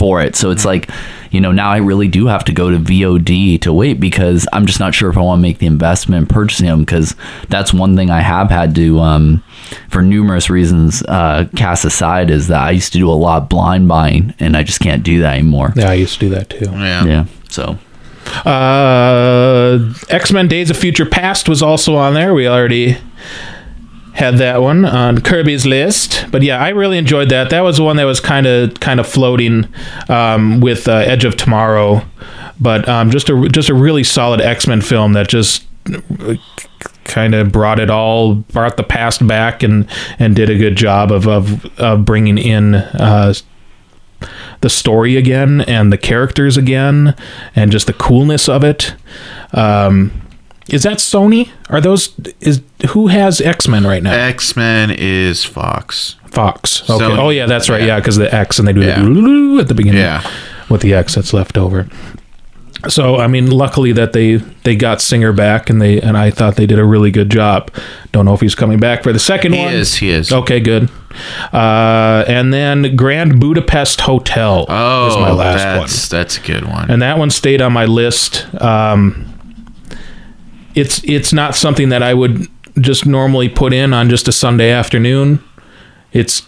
[0.00, 0.34] for it.
[0.34, 0.88] So it's like,
[1.30, 4.64] you know, now I really do have to go to VOD to wait because I'm
[4.66, 7.14] just not sure if I want to make the investment in purchasing them because
[7.48, 9.42] that's one thing I have had to, um,
[9.90, 13.48] for numerous reasons, uh, cast aside is that I used to do a lot of
[13.50, 15.72] blind buying and I just can't do that anymore.
[15.76, 16.70] Yeah, I used to do that too.
[16.72, 17.04] Yeah.
[17.04, 17.24] Yeah.
[17.50, 17.78] So
[18.44, 22.32] Uh, X Men: Days of Future Past was also on there.
[22.32, 22.96] We already
[24.14, 27.50] had that one on Kirby's list, but yeah, I really enjoyed that.
[27.50, 29.66] That was the one that was kind of kind of floating
[30.08, 32.02] um, with uh, Edge of Tomorrow,
[32.60, 35.66] but um, just a just a really solid X Men film that just
[37.04, 39.88] kind of brought it all brought the past back and
[40.18, 43.32] and did a good job of of, of bringing in uh,
[44.60, 47.16] the story again and the characters again
[47.56, 48.94] and just the coolness of it.
[49.52, 50.12] Um,
[50.72, 51.50] is that Sony?
[51.68, 52.60] Are those is
[52.90, 54.12] who has X Men right now?
[54.12, 56.16] X Men is Fox.
[56.26, 56.88] Fox.
[56.88, 57.04] Okay.
[57.04, 57.18] Sony.
[57.18, 57.82] oh yeah, that's right.
[57.82, 57.98] Yeah.
[58.00, 59.00] Because the X and they do Yeah.
[59.02, 60.00] the at the beginning.
[60.00, 60.28] Yeah.
[60.68, 61.88] With the X that's left over.
[62.88, 66.56] So I mean, luckily that they they got Singer back and they and I thought
[66.56, 67.70] they did a really good job.
[68.12, 69.72] Don't know if he's coming back for the second He one.
[69.72, 69.94] He is.
[69.96, 70.32] He is.
[70.32, 70.88] Okay, good.
[71.52, 76.64] Uh, and then Grand Budapest Hotel Oh, is my last one that's that's a good
[76.64, 76.90] one.
[76.90, 78.46] and that one stayed on my list.
[78.62, 79.26] Um,
[80.74, 82.48] it's it's not something that I would
[82.80, 85.42] just normally put in on just a Sunday afternoon.
[86.12, 86.42] It's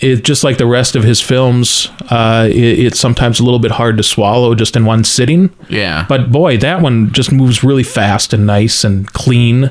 [0.00, 1.88] it just like the rest of his films.
[2.10, 2.56] Uh, it,
[2.86, 5.50] it's sometimes a little bit hard to swallow just in one sitting.
[5.68, 6.06] yeah.
[6.08, 9.64] But boy, that one just moves really fast and nice and clean.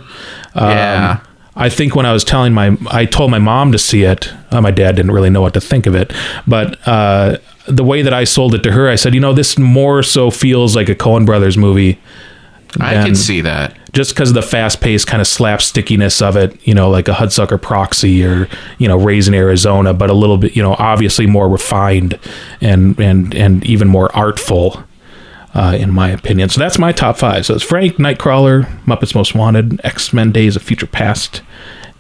[0.56, 1.20] Um, Yeah.
[1.54, 4.32] I think when I was telling my, I told my mom to see it.
[4.52, 6.14] Uh, my dad didn't really know what to think of it,
[6.48, 7.38] but uh,
[7.68, 10.32] the way that I sold it to her, I said, you know, this more so
[10.32, 12.00] feels like a Coen Brothers movie,
[12.80, 13.78] I can see that.
[13.92, 16.56] just because of the fast-paced kind of slapstickiness of it.
[16.66, 18.48] You know, like a Hudsucker Proxy or
[18.78, 22.18] you know, Raising Arizona, but a little bit, you know, obviously more refined
[22.62, 24.84] and and and even more artful.
[25.54, 27.46] Uh, in my opinion, so that's my top five.
[27.46, 31.42] So it's Frank, Nightcrawler, Muppets Most Wanted, X Men: Days of Future Past,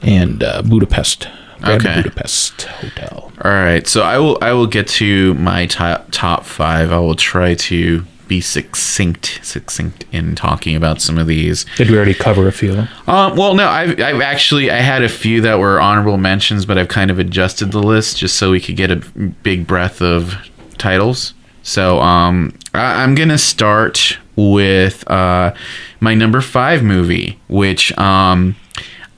[0.02, 1.28] and uh, Budapest,
[1.60, 1.96] Grand Okay.
[2.02, 3.30] Budapest Hotel.
[3.44, 6.94] All right, so I will I will get to my top top five.
[6.94, 11.66] I will try to be succinct succinct in talking about some of these.
[11.76, 12.88] Did we already cover a few?
[13.06, 16.78] Um, well, no, I've, I've actually I had a few that were honorable mentions, but
[16.78, 18.96] I've kind of adjusted the list just so we could get a
[19.44, 20.36] big breadth of
[20.78, 21.34] titles.
[21.64, 25.54] So um, I, I'm gonna start with uh,
[26.00, 28.56] my number five movie, which um,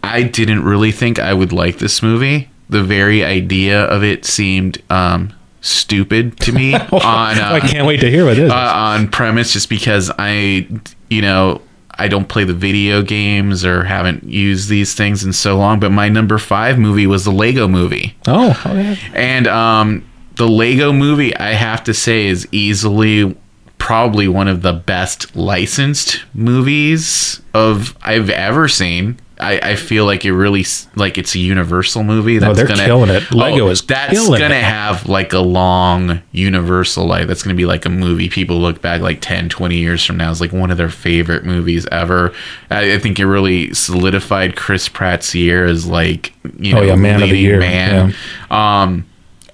[0.02, 2.50] I didn't really think I would like this movie.
[2.68, 5.34] The very idea of it seemed um,
[5.64, 6.74] stupid to me.
[6.76, 8.52] on uh, I can't wait to hear what it is.
[8.52, 10.68] uh, on premise just because I,
[11.10, 11.62] you know,
[11.92, 15.80] I don't play the video games or haven't used these things in so long.
[15.80, 18.16] But my number five movie was the Lego movie.
[18.28, 18.98] oh, okay.
[19.14, 20.06] And um,
[20.36, 23.36] the Lego movie, I have to say, is easily
[23.78, 29.20] probably one of the best licensed movies of I've ever seen.
[29.40, 30.64] I, I feel like it really
[30.96, 33.32] like it's a universal movie that's Oh, they're gonna killing it.
[33.34, 34.64] Lego is that's gonna it.
[34.64, 37.28] have like a long universal life.
[37.28, 40.30] That's gonna be like a movie people look back like 10 20 years from now
[40.30, 42.32] is like one of their favorite movies ever.
[42.70, 46.96] I, I think it really solidified Chris Pratt's year as like you know Oh, yeah,
[46.96, 48.14] man of the year, man.
[48.52, 49.06] Um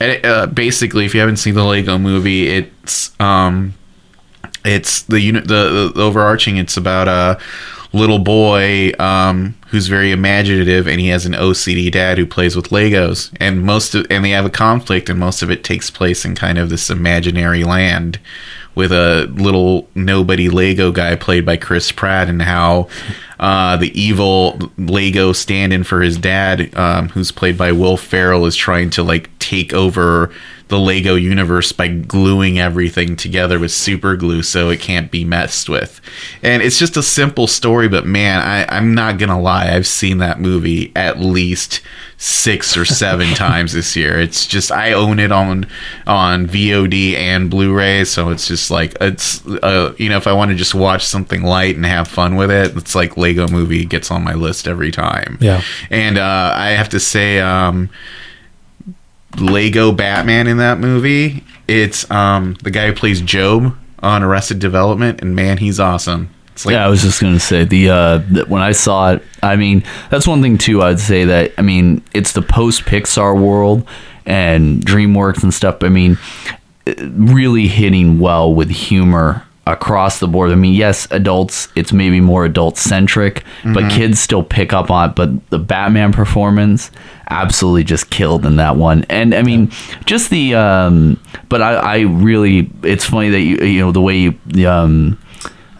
[0.02, 3.74] and it, uh, basically if you haven't seen the Lego movie it's um
[4.66, 7.40] it's the unit the, the overarching it's about a
[7.92, 12.70] little boy um who's very imaginative and he has an OCD dad who plays with
[12.70, 13.32] Legos.
[13.40, 16.36] And most of and they have a conflict and most of it takes place in
[16.36, 18.20] kind of this imaginary land
[18.76, 22.88] with a little nobody Lego guy played by Chris Pratt and how
[23.40, 28.56] uh, the evil Lego stand-in for his dad, um, who's played by Will Ferrell, is
[28.56, 30.32] trying to like take over
[30.70, 35.68] the Lego universe by gluing everything together with super glue so it can't be messed
[35.68, 36.00] with.
[36.44, 40.20] And it's just a simple story, but man, I, I'm not gonna lie, I've seen
[40.20, 41.82] that movie at least
[42.20, 44.20] six or seven times this year.
[44.20, 45.66] It's just I own it on
[46.06, 50.52] on VOD and Blu-ray, so it's just like it's uh, you know if I want
[50.52, 54.12] to just watch something light and have fun with it, it's like Lego Movie gets
[54.12, 55.38] on my list every time.
[55.42, 55.62] Yeah.
[55.90, 57.90] and uh, I have to say, um,
[59.38, 65.22] Lego Batman in that movie, it's um, the guy who plays Job on Arrested Development,
[65.22, 66.34] and man, he's awesome.
[66.54, 69.24] It's like yeah, I was just gonna say the uh the, when I saw it,
[69.42, 70.82] I mean that's one thing too.
[70.82, 73.88] I'd say that I mean it's the post Pixar world
[74.26, 75.84] and DreamWorks and stuff.
[75.84, 76.18] I mean,
[77.02, 80.52] really hitting well with humor across the board.
[80.52, 83.44] I mean, yes, adults, it's maybe more adult centric,
[83.74, 85.16] but kids still pick up on it.
[85.16, 86.92] But the Batman performance
[87.30, 89.06] absolutely just killed in that one.
[89.10, 89.72] And I mean,
[90.06, 94.18] just the, um, but I, I really, it's funny that you, you know, the way
[94.18, 95.18] you, um,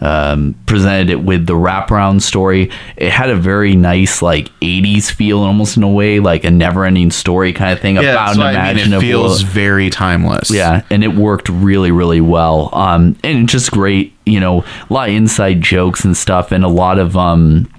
[0.00, 2.70] um, presented it with the wraparound story.
[2.96, 7.10] It had a very nice like '80s feel, almost in a way, like a never-ending
[7.10, 8.92] story kind of thing Yeah, about what I mean.
[8.92, 10.50] It feels very timeless.
[10.50, 12.70] yeah, and it worked really, really well.
[12.72, 16.68] Um, and just great, you know, a lot of inside jokes and stuff, and a
[16.68, 17.70] lot of um.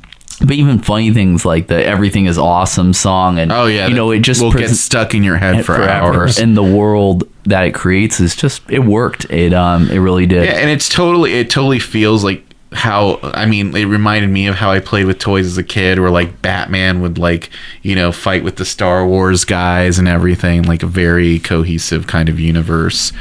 [0.41, 3.87] But even funny things like the "Everything Is Awesome" song, and Oh yeah.
[3.87, 5.91] you know, it just will pres- get stuck in your head for forever.
[6.19, 6.39] hours.
[6.39, 9.25] And the world that it creates is just it worked.
[9.29, 10.45] It um it really did.
[10.45, 14.55] Yeah, and it's totally it totally feels like how I mean it reminded me of
[14.55, 17.49] how I played with toys as a kid where like Batman would like,
[17.83, 22.29] you know, fight with the Star Wars guys and everything, like a very cohesive kind
[22.29, 23.11] of universe.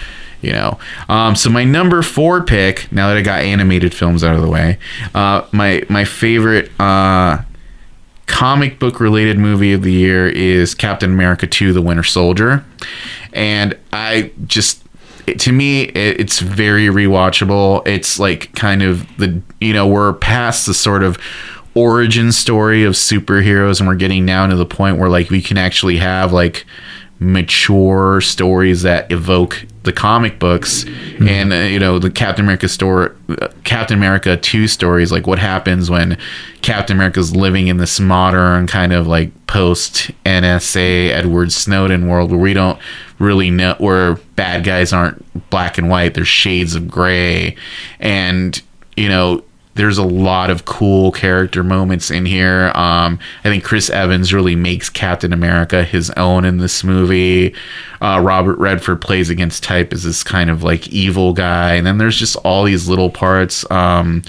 [0.42, 0.78] You know,
[1.08, 2.90] um, so my number four pick.
[2.92, 4.78] Now that I got animated films out of the way,
[5.14, 7.42] uh, my my favorite uh,
[8.30, 12.64] comic book related movie of the year is Captain America 2 The Winter Soldier.
[13.32, 14.82] And I just
[15.26, 17.86] it, to me it, it's very rewatchable.
[17.86, 21.18] It's like kind of the you know we're past the sort of
[21.74, 25.56] origin story of superheroes and we're getting now to the point where like we can
[25.56, 26.66] actually have like
[27.20, 30.84] mature stories that evoke the comic books
[31.20, 35.38] and uh, you know the captain america story uh, captain america 2 stories like what
[35.38, 36.18] happens when
[36.62, 42.40] captain america's living in this modern kind of like post nsa edward snowden world where
[42.40, 42.78] we don't
[43.20, 47.56] really know where bad guys aren't black and white there's shades of gray.
[48.00, 48.60] And
[48.96, 49.44] you know
[49.80, 52.70] there's a lot of cool character moments in here.
[52.74, 57.54] Um, I think Chris Evans really makes Captain America his own in this movie.
[58.02, 61.96] Uh, Robert Redford plays against type as this kind of like evil guy, and then
[61.96, 63.68] there's just all these little parts.
[63.70, 64.22] Um,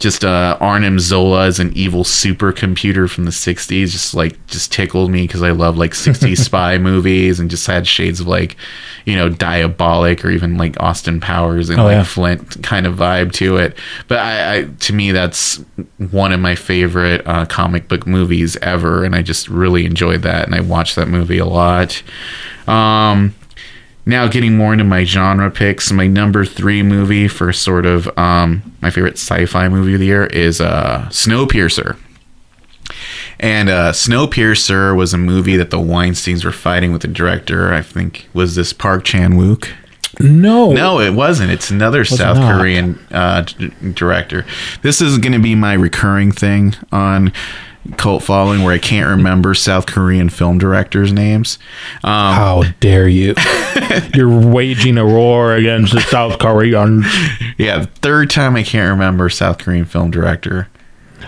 [0.00, 3.90] just uh, Arnim Zola is an evil supercomputer from the '60s.
[3.90, 7.86] Just like just tickled me because I love like '60s spy movies, and just had
[7.86, 8.56] shades of like,
[9.04, 12.02] you know, Diabolik or even like Austin Powers and Oh, like yeah.
[12.02, 13.76] Flint kind of vibe to it.
[14.08, 15.56] But I, I to me, that's
[16.10, 20.46] one of my favorite uh, comic book movies ever, and I just really enjoyed that,
[20.46, 22.02] and I watched that movie a lot.
[22.66, 23.34] Um,
[24.06, 28.74] now getting more into my genre picks, my number three movie for sort of um,
[28.80, 31.96] my favorite sci-fi movie of the year is uh, Snowpiercer.
[33.38, 37.72] And uh, Snowpiercer was a movie that the Weinstein's were fighting with the director.
[37.72, 39.68] I think was this Park Chan Wook.
[40.18, 41.50] No, No, it wasn't.
[41.50, 42.58] It's another South not?
[42.58, 44.44] Korean uh, d- director.
[44.82, 47.32] This is going to be my recurring thing on
[47.96, 51.58] cult following, where I can't remember South Korean film directors' names.
[52.04, 53.34] Um, How dare you?
[54.14, 57.06] You're waging a war against the South Koreans.
[57.58, 60.68] yeah, third time I can't remember South Korean film director.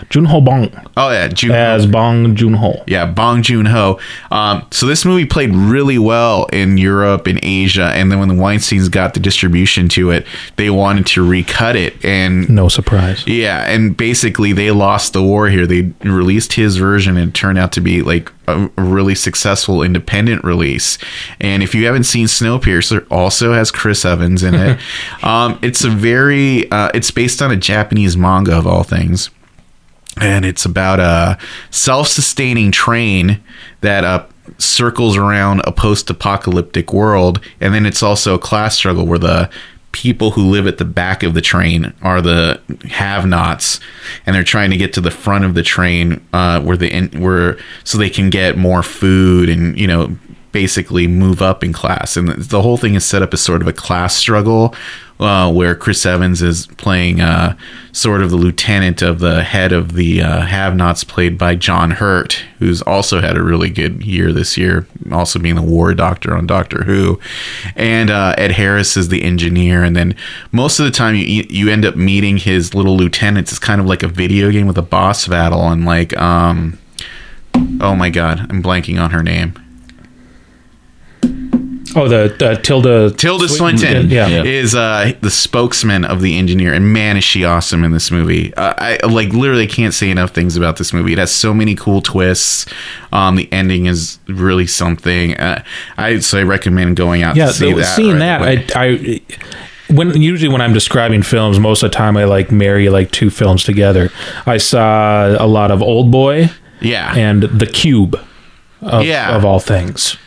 [0.09, 2.83] Junho Bong Oh yeah, Jun as Bong Joon-ho.
[2.87, 3.99] Yeah, Bong Joon Ho.
[4.31, 8.35] Um, so this movie played really well in Europe and Asia, and then when the
[8.35, 10.25] Weinstein's got the distribution to it,
[10.55, 13.25] they wanted to recut it, and No surprise.
[13.27, 15.65] yeah, and basically they lost the war here.
[15.65, 19.81] They released his version, and it turned out to be like a a really successful
[19.81, 20.97] independent release.
[21.39, 24.79] And if you haven't seen Snowpiercer, also has Chris Evans in it.
[25.23, 29.29] um, it's a very, uh, it's based on a Japanese manga of all things
[30.21, 31.37] and it's about a
[31.71, 33.41] self-sustaining train
[33.81, 34.25] that uh,
[34.57, 37.39] circles around a post-apocalyptic world.
[37.59, 39.49] And then it's also a class struggle where the
[39.91, 42.59] people who live at the back of the train are the
[42.89, 43.79] have-nots.
[44.25, 47.09] And they're trying to get to the front of the train uh, where the in,
[47.21, 50.17] where so they can get more food and you know
[50.51, 52.15] basically move up in class.
[52.15, 54.75] And the, the whole thing is set up as sort of a class struggle
[55.23, 57.55] uh, where Chris Evans is playing uh,
[57.91, 62.43] sort of the lieutenant of the head of the uh, have-nots, played by John Hurt,
[62.59, 66.45] who's also had a really good year this year, also being the war doctor on
[66.45, 67.19] Doctor Who,
[67.75, 69.83] and uh, Ed Harris is the engineer.
[69.83, 70.15] And then
[70.51, 73.51] most of the time, you you end up meeting his little lieutenants.
[73.51, 76.79] It's kind of like a video game with a boss battle, and like um,
[77.79, 79.62] oh my god, I'm blanking on her name.
[81.95, 83.77] Oh, the uh, Tilda Tilda Swinton.
[83.79, 84.43] Swinton Yeah.
[84.43, 88.53] Is uh, the spokesman of the engineer, and man, is she awesome in this movie!
[88.55, 91.13] Uh, I like literally can't say enough things about this movie.
[91.13, 92.65] It has so many cool twists.
[93.11, 95.37] Um, the ending is really something.
[95.37, 95.63] Uh,
[95.97, 97.35] I so I recommend going out.
[97.35, 99.21] Yeah, to see the- that seeing right that, I, I
[99.93, 103.29] when usually when I'm describing films, most of the time I like marry like two
[103.29, 104.09] films together.
[104.45, 106.49] I saw a lot of Old Boy
[106.81, 108.19] yeah, and The Cube,
[108.81, 109.35] of, Yeah.
[109.35, 110.17] of all things.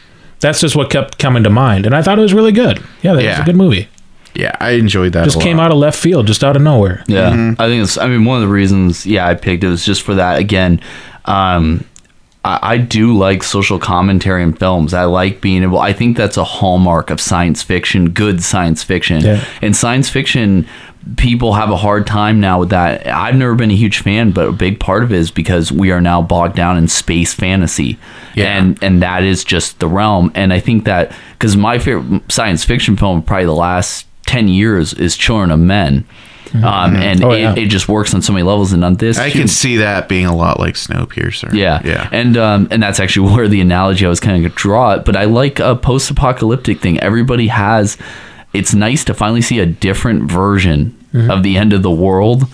[0.41, 2.78] That's just what kept coming to mind, and I thought it was really good.
[3.03, 3.89] Yeah, that was a good movie.
[4.34, 5.24] Yeah, I enjoyed that.
[5.24, 5.66] Just a came lot.
[5.66, 7.03] out of left field, just out of nowhere.
[7.07, 7.97] Yeah, I think it's.
[7.97, 10.39] I mean, one of the reasons, yeah, I picked it was just for that.
[10.39, 10.80] Again,
[11.24, 11.84] um,
[12.45, 14.95] I, I do like social commentary in films.
[14.95, 15.78] I like being able.
[15.78, 18.11] I think that's a hallmark of science fiction.
[18.11, 19.22] Good science fiction.
[19.22, 19.45] Yeah.
[19.62, 20.66] And science fiction,
[21.16, 23.07] people have a hard time now with that.
[23.07, 25.90] I've never been a huge fan, but a big part of it is because we
[25.92, 27.98] are now bogged down in space fantasy,
[28.34, 28.57] Yeah.
[28.59, 30.32] and and that is just the realm.
[30.34, 34.92] And I think that because my favorite science fiction film, probably the last ten years,
[34.94, 36.04] is Children of Men.
[36.54, 38.72] Um, and Oh, it, it just works on so many levels.
[38.72, 41.52] And on this, I too- can see that being a lot like Snowpiercer.
[41.52, 42.09] yeah, yeah.
[42.12, 45.04] and um, and that's actually where the analogy I was kind of draw it.
[45.04, 46.98] But I like a post-apocalyptic thing.
[47.00, 47.98] Everybody has.
[48.57, 51.30] It's nice to finally see a different version Mm-hmm.
[51.30, 52.46] of the end of the world.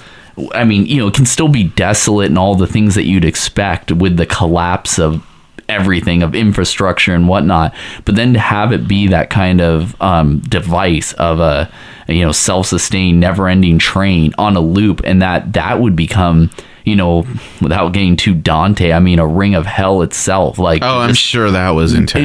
[0.54, 3.24] I mean, you know, it can still be desolate and all the things that you'd
[3.24, 5.26] expect with the collapse of
[5.68, 7.74] everything of infrastructure and whatnot
[8.04, 11.70] but then to have it be that kind of um, device of a
[12.08, 16.50] you know self-sustained never-ending train on a loop and that that would become
[16.84, 17.24] you know
[17.60, 21.50] without getting too dante i mean a ring of hell itself like Oh, I'm sure
[21.50, 22.24] that was intentional.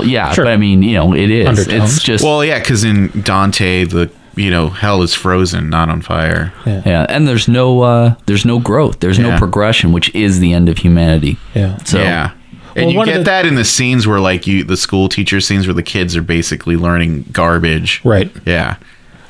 [0.00, 0.44] intentional yeah Sure.
[0.44, 1.94] but i mean you know it is Undertones.
[1.96, 6.00] it's just Well, yeah, because in Dante, the you know hell is frozen, not on
[6.02, 6.52] fire.
[6.64, 7.06] yeah yeah.
[7.08, 10.78] and there's no uh there's no growth there's no progression which is the end of
[10.78, 11.76] humanity Yeah.
[11.84, 12.32] so yeah.
[12.76, 15.40] And Well, you get the- that in the scenes where, like, you the school teacher
[15.40, 18.00] scenes where the kids are basically learning garbage.
[18.04, 18.30] Right.
[18.46, 18.76] Yeah.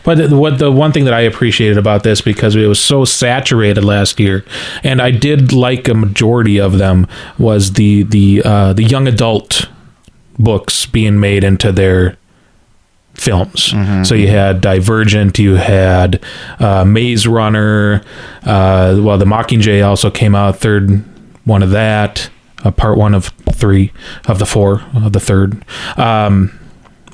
[0.05, 3.05] But the, what the one thing that I appreciated about this because it was so
[3.05, 4.45] saturated last year,
[4.83, 7.07] and I did like a majority of them
[7.39, 9.69] was the the uh, the young adult
[10.39, 12.17] books being made into their
[13.15, 13.75] films.
[14.05, 16.23] So you had Divergent, you had
[16.59, 18.03] uh, Maze Runner.
[18.43, 21.05] Uh, well, the Mockingjay also came out third
[21.45, 22.31] one of that.
[22.65, 23.93] Uh, part one of three
[24.27, 25.65] of the four of the third.
[25.97, 26.59] Um,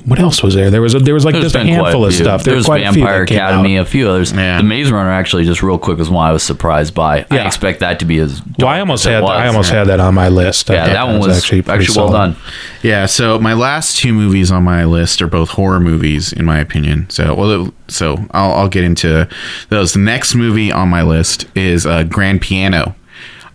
[0.07, 0.71] what else was there?
[0.71, 2.23] There was a, there was like There's just a been quite handful of few.
[2.23, 2.43] stuff.
[2.43, 3.81] There There's quite a few Vampire that came Academy, out.
[3.81, 4.31] a few others.
[4.31, 4.57] Yeah.
[4.57, 7.19] The Maze Runner actually, just real quick, was one I was surprised by.
[7.29, 7.45] I Yeah.
[7.47, 8.41] expect that to be as.
[8.57, 9.31] Well, I almost as it had was.
[9.31, 10.71] I almost had that on my list.
[10.71, 12.11] I Yeah, thought that one was actually, pretty well solid.
[12.13, 12.35] done.
[12.83, 16.59] Yeah, so my last two movies on my list are both horror movies, in my
[16.59, 17.09] opinion.
[17.09, 19.27] So, well, so I'll, I'll get into
[19.69, 19.93] those.
[19.93, 22.95] The next movie on my list is uh, Grand Piano.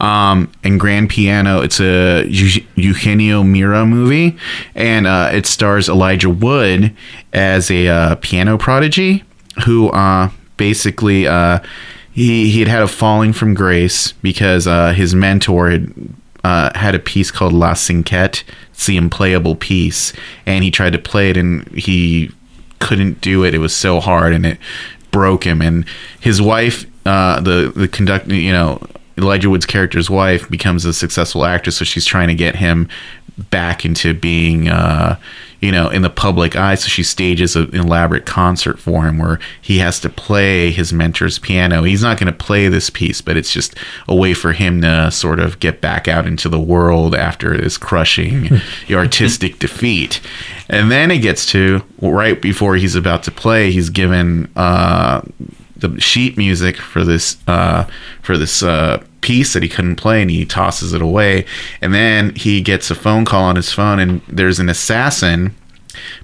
[0.03, 4.37] Um, and Grand Piano, it's a Eugenio Mira movie,
[4.75, 6.95] and uh, it stars Elijah Wood
[7.33, 9.23] as a uh, piano prodigy
[9.65, 11.61] who uh, basically uh,
[12.13, 15.95] he he had had a falling from grace because uh, his mentor had
[16.45, 18.43] uh, had a piece called La Cinquette.
[18.73, 20.13] It's the unplayable piece,
[20.47, 22.31] and he tried to play it, and he
[22.81, 23.55] couldn't do it.
[23.55, 24.59] It was so hard, and it
[25.13, 25.63] broke him.
[25.63, 25.85] And
[26.19, 28.85] his wife, uh, the the conductor, you know,
[29.23, 32.89] Elijah Wood's character's wife, becomes a successful actress, so she's trying to get him
[33.51, 35.19] back into being, uh,
[35.61, 36.75] you know, in the public eye.
[36.75, 41.39] So she stages an elaborate concert for him where he has to play his mentor's
[41.39, 41.83] piano.
[41.83, 43.75] He's not going to play this piece, but it's just
[44.09, 47.79] a way for him to sort of get back out into the world after this
[47.79, 48.61] crushing
[48.91, 50.21] artistic defeat.
[50.69, 55.23] And then it gets to right before he's about to play, he's given uh,
[55.77, 57.87] the sheet music for this uh,
[58.23, 61.47] for this uh, piece that he couldn't play, and he tosses it away.
[61.81, 65.55] And then he gets a phone call on his phone, and there's an assassin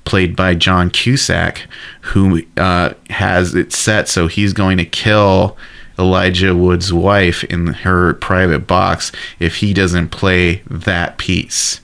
[0.04, 1.66] played by John Cusack
[2.00, 5.58] who uh, has it set so he's going to kill
[5.98, 11.80] Elijah Wood's wife in her private box if he doesn't play that piece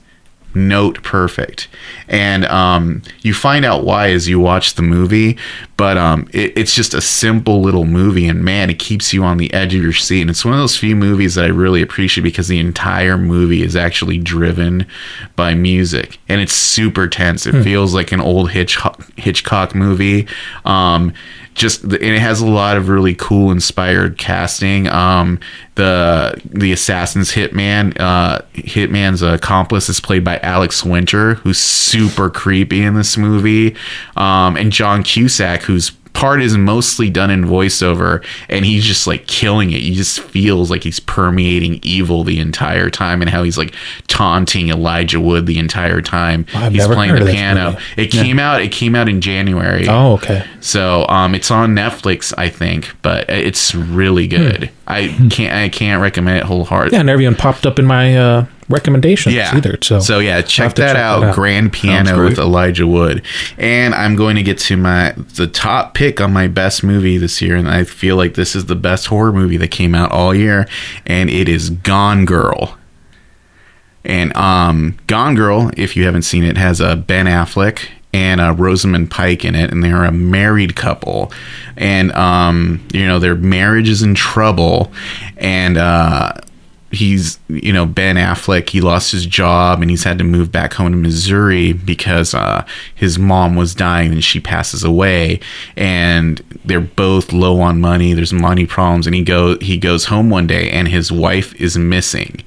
[0.55, 1.67] note perfect.
[2.07, 5.37] And um, you find out why as you watch the movie
[5.77, 9.37] but um, it, it's just a simple little movie and man it keeps you on
[9.37, 10.21] the edge of your seat.
[10.21, 13.61] And it's one of those few movies that i really appreciate because the entire movie
[13.61, 14.87] is actually driven
[15.35, 16.17] by music.
[16.29, 17.45] And it's super tense.
[17.45, 20.27] It feels like an old hitchcock, hitchcock movie.
[20.63, 21.13] Um,
[21.55, 24.87] just and it has a lot of really cool inspired casting.
[24.87, 25.39] Um
[25.75, 32.83] the the assassin's hitman uh hitman's accomplice is played by alex winter who's super creepy
[32.83, 33.75] in this movie.
[34.15, 39.27] Um and john cusack whose part is mostly done in voiceover and he's just like
[39.27, 43.57] killing it he just feels like he's permeating evil the entire time and how he's
[43.57, 43.75] like
[44.07, 48.39] taunting elijah wood the entire time I've he's never playing heard the piano it came
[48.39, 50.45] out it came out in january Oh, okay.
[50.61, 54.71] so um, it's on Netflix, I think, but it's really good.
[54.87, 56.97] I can't I can't recommend it wholeheartedly.
[56.97, 59.55] Yeah, never even popped up in my uh, recommendations Yeah.
[59.55, 59.77] either.
[59.81, 61.19] So, yeah, check that check out.
[61.21, 61.35] that out.
[61.35, 63.21] Grand Piano with Elijah Wood.
[63.57, 67.41] And I'm going to get to my the top pick on my best movie this
[67.41, 70.33] year, and I feel like this is the best horror movie that came out all
[70.33, 70.67] year,
[71.05, 72.77] and it is Gone Girl.
[74.03, 78.53] And um, Gone Girl, if you haven't seen it, has a Ben Affleck and uh,
[78.53, 81.31] Rosamund Pike in it, and they're a married couple,
[81.75, 84.91] and um, you know their marriage is in trouble,
[85.37, 86.31] and uh,
[86.95, 90.73] he's you know Ben Affleck he lost his job and he's had to move back
[90.73, 95.39] home to Missouri because uh, his mom was dying and she passes away.
[95.75, 98.13] And they're both low on money.
[98.13, 99.05] There's money problems.
[99.05, 102.43] And he go he goes home one day and his wife is missing.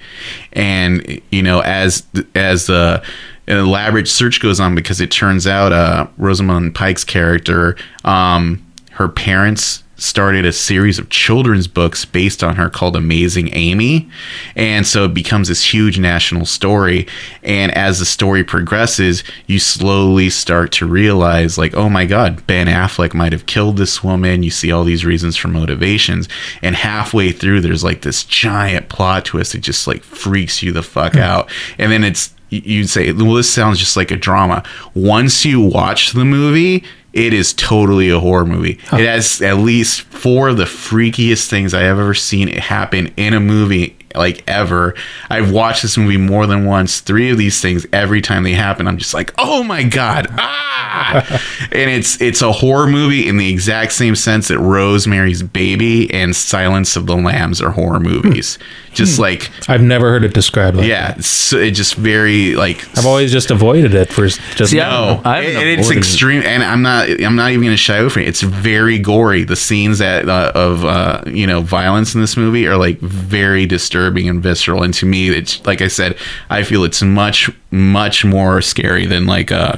[0.52, 3.02] And you know as as the
[3.46, 9.08] an elaborate search goes on because it turns out uh, Rosamund Pike's character um, her
[9.08, 14.08] parents started a series of children's books based on her called Amazing Amy.
[14.54, 17.06] And so it becomes this huge national story.
[17.42, 22.68] And as the story progresses, you slowly start to realize, like, oh my God, Ben
[22.68, 24.44] Affleck might have killed this woman.
[24.44, 26.28] You see all these reasons for motivations.
[26.62, 30.82] And halfway through, there's like this giant plot twist that just like freaks you the
[30.82, 31.18] fuck hmm.
[31.18, 31.50] out.
[31.76, 34.62] And then it's, you'd say, well, this sounds just like a drama.
[34.94, 36.84] Once you watch the movie,
[37.18, 38.78] it is totally a horror movie.
[38.92, 43.12] It has at least four of the freakiest things I have ever seen it happen
[43.16, 44.94] in a movie like ever.
[45.30, 47.00] I've watched this movie more than once.
[47.00, 51.42] Three of these things every time they happen, I'm just like, oh my god, ah!
[51.72, 56.34] and it's it's a horror movie in the exact same sense that Rosemary's Baby and
[56.34, 58.58] Silence of the Lambs are horror movies.
[58.94, 63.06] just like I've never heard it described like yeah, it's it just very like I've
[63.06, 65.98] always just avoided it for just See, no, I haven't and it's avoided it.
[65.98, 67.08] extreme, and I'm not.
[67.22, 68.28] I'm not even going to shy away from it.
[68.28, 69.44] It's very gory.
[69.44, 73.66] The scenes that uh, of uh, you know violence in this movie are like very
[73.66, 74.82] disturbing and visceral.
[74.82, 76.16] And to me, it's like I said,
[76.50, 79.76] I feel it's much much more scary than like uh,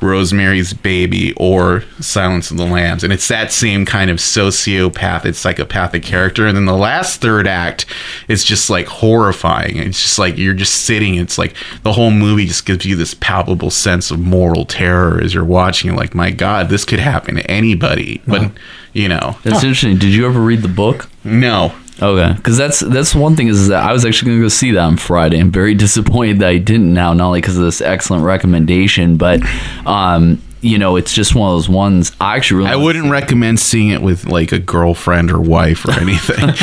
[0.00, 3.02] Rosemary's Baby or Silence of the Lambs.
[3.02, 6.46] And it's that same kind of sociopathic, psychopathic character.
[6.46, 7.86] And then the last third act
[8.28, 9.76] is just like horrifying.
[9.76, 11.16] It's just like you're just sitting.
[11.16, 15.34] It's like the whole movie just gives you this palpable sense of moral terror as
[15.34, 15.90] you're watching.
[15.92, 15.96] it.
[15.96, 18.22] Like, my God, this could happen to anybody.
[18.26, 18.52] But,
[18.92, 19.98] you know, That's interesting.
[19.98, 21.08] Did you ever read the book?
[21.24, 21.74] no.
[22.00, 24.70] Okay, because that's that's one thing is that I was actually going to go see
[24.72, 25.38] that on Friday.
[25.38, 29.40] I'm very disappointed that I didn't now, not only because of this excellent recommendation, but
[29.86, 32.12] um, you know, it's just one of those ones.
[32.20, 35.92] I actually really I wouldn't recommend seeing it with like a girlfriend or wife or
[36.00, 36.54] anything.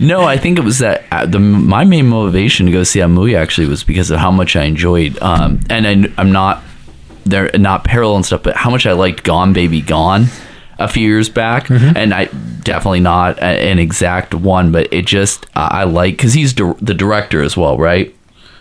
[0.00, 3.08] No, I think it was that uh, the my main motivation to go see that
[3.08, 6.62] movie actually was because of how much I enjoyed, um, and I, I'm not
[7.24, 10.26] they're not parallel and stuff, but how much I liked Gone Baby Gone
[10.84, 12.26] a few years back, and I
[12.62, 16.94] definitely not an exact one, but it just uh, I like because he's dir- the
[16.94, 18.14] director as well, right?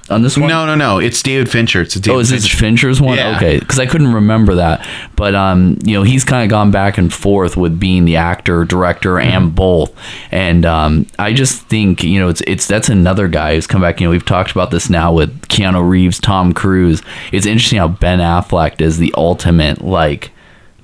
[0.10, 1.00] On this one, no, no, no.
[1.00, 1.82] It's David Fincher.
[1.82, 2.58] It's a David Oh, is this Fincher.
[2.58, 3.18] Fincher's one?
[3.18, 3.38] Yeah.
[3.38, 4.86] Okay, because I couldn't remember that.
[5.16, 8.66] But um, you know, he's kind of gone back and forth with being the actor,
[8.66, 9.32] director, Mm-hmm.
[9.38, 9.96] and both.
[10.30, 14.02] And um, I just think you know, it's it's that's another guy who's come back.
[14.02, 17.02] You know, we've talked about this now with Keanu Reeves, Tom Cruise.
[17.32, 20.32] It's interesting how Ben Affleck is the ultimate like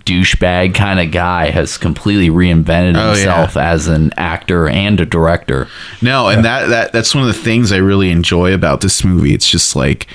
[0.09, 3.15] douchebag kind of guy has completely reinvented Oh, yeah.
[3.15, 5.67] himself as an actor and a director.
[6.01, 9.33] No, and that, that that's one of the things I really enjoy about this movie.
[9.33, 10.07] It's just like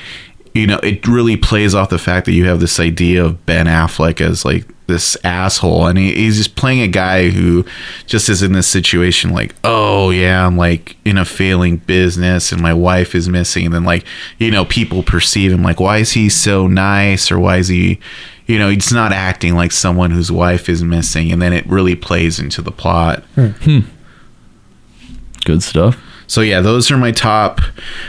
[0.55, 3.67] you know, it really plays off the fact that you have this idea of Ben
[3.67, 7.65] Affleck as like this asshole, and he, he's just playing a guy who
[8.07, 12.63] just is in this situation like, oh yeah, I'm like in a failing business, and
[12.63, 14.05] my wife is missing, and then like
[14.39, 17.99] you know, people perceive him like, why is he so nice, or why is he,
[18.47, 21.95] you know, he's not acting like someone whose wife is missing, and then it really
[21.97, 23.23] plays into the plot.
[23.37, 23.47] Hmm.
[23.49, 23.79] Hmm.
[25.45, 26.01] Good stuff.
[26.27, 27.61] So yeah, those are my top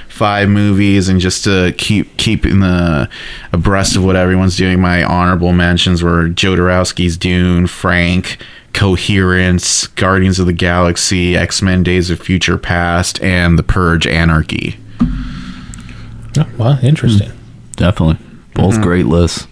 [0.08, 3.10] five movies, and just to keep keep in the
[3.52, 8.38] abreast of what everyone's doing, my honorable mentions were Jodorowsky's Dune, Frank,
[8.72, 14.78] Coherence, Guardians of the Galaxy, X Men: Days of Future Past, and The Purge: Anarchy.
[16.38, 17.30] Oh, well, interesting.
[17.30, 17.38] Hmm.
[17.76, 18.18] Definitely,
[18.54, 18.84] both Mm-hmm.
[18.84, 19.48] great lists.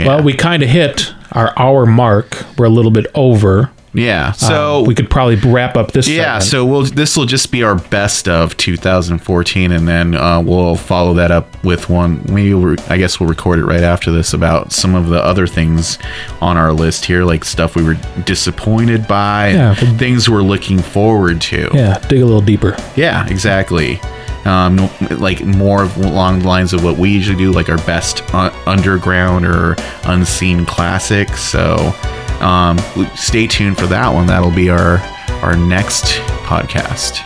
[0.00, 0.06] Yeah.
[0.08, 2.44] Well, we kind of hit our hour mark.
[2.58, 3.70] We're a little bit over.
[3.92, 4.30] yeah.
[4.32, 6.06] So Um, we could probably wrap up this.
[6.08, 6.42] Yeah, segment.
[6.44, 11.14] so we'll this will just be our best of 2014, and then uh, we'll follow
[11.14, 12.22] that up with one.
[12.28, 15.46] Maybe we'll, I guess we'll record it right after this about some of the other
[15.48, 15.98] things
[16.40, 19.74] on our list here, like stuff we were disappointed by, Yeah.
[19.74, 21.68] things we're looking forward to.
[21.74, 22.76] yeah, dig a little deeper.
[22.96, 24.00] Yeah, exactly.
[24.44, 24.88] Um,
[25.18, 29.44] like more along the lines of what we usually do, like our best uh, underground
[29.44, 31.42] or unseen classics.
[31.42, 31.92] So
[32.40, 32.78] um,
[33.16, 34.26] stay tuned for that one.
[34.26, 34.98] That'll be our
[35.42, 36.04] our next
[36.44, 37.18] podcast.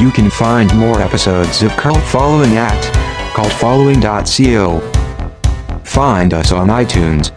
[0.00, 2.82] You can find more episodes of Cult Following at
[3.34, 4.80] cultfollowing.co.
[5.84, 7.32] Find us on iTunes.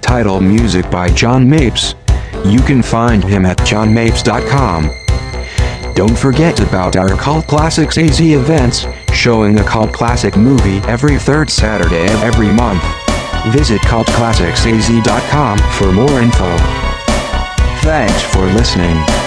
[0.00, 1.94] Title music by John Mapes.
[2.44, 4.90] You can find him at johnmapes.com.
[5.94, 11.50] Don't forget about our Cult Classics AZ events, showing a cult classic movie every third
[11.50, 12.82] Saturday of every month.
[13.52, 16.56] Visit cultclassicsaz.com for more info.
[17.82, 19.19] Thanks for listening.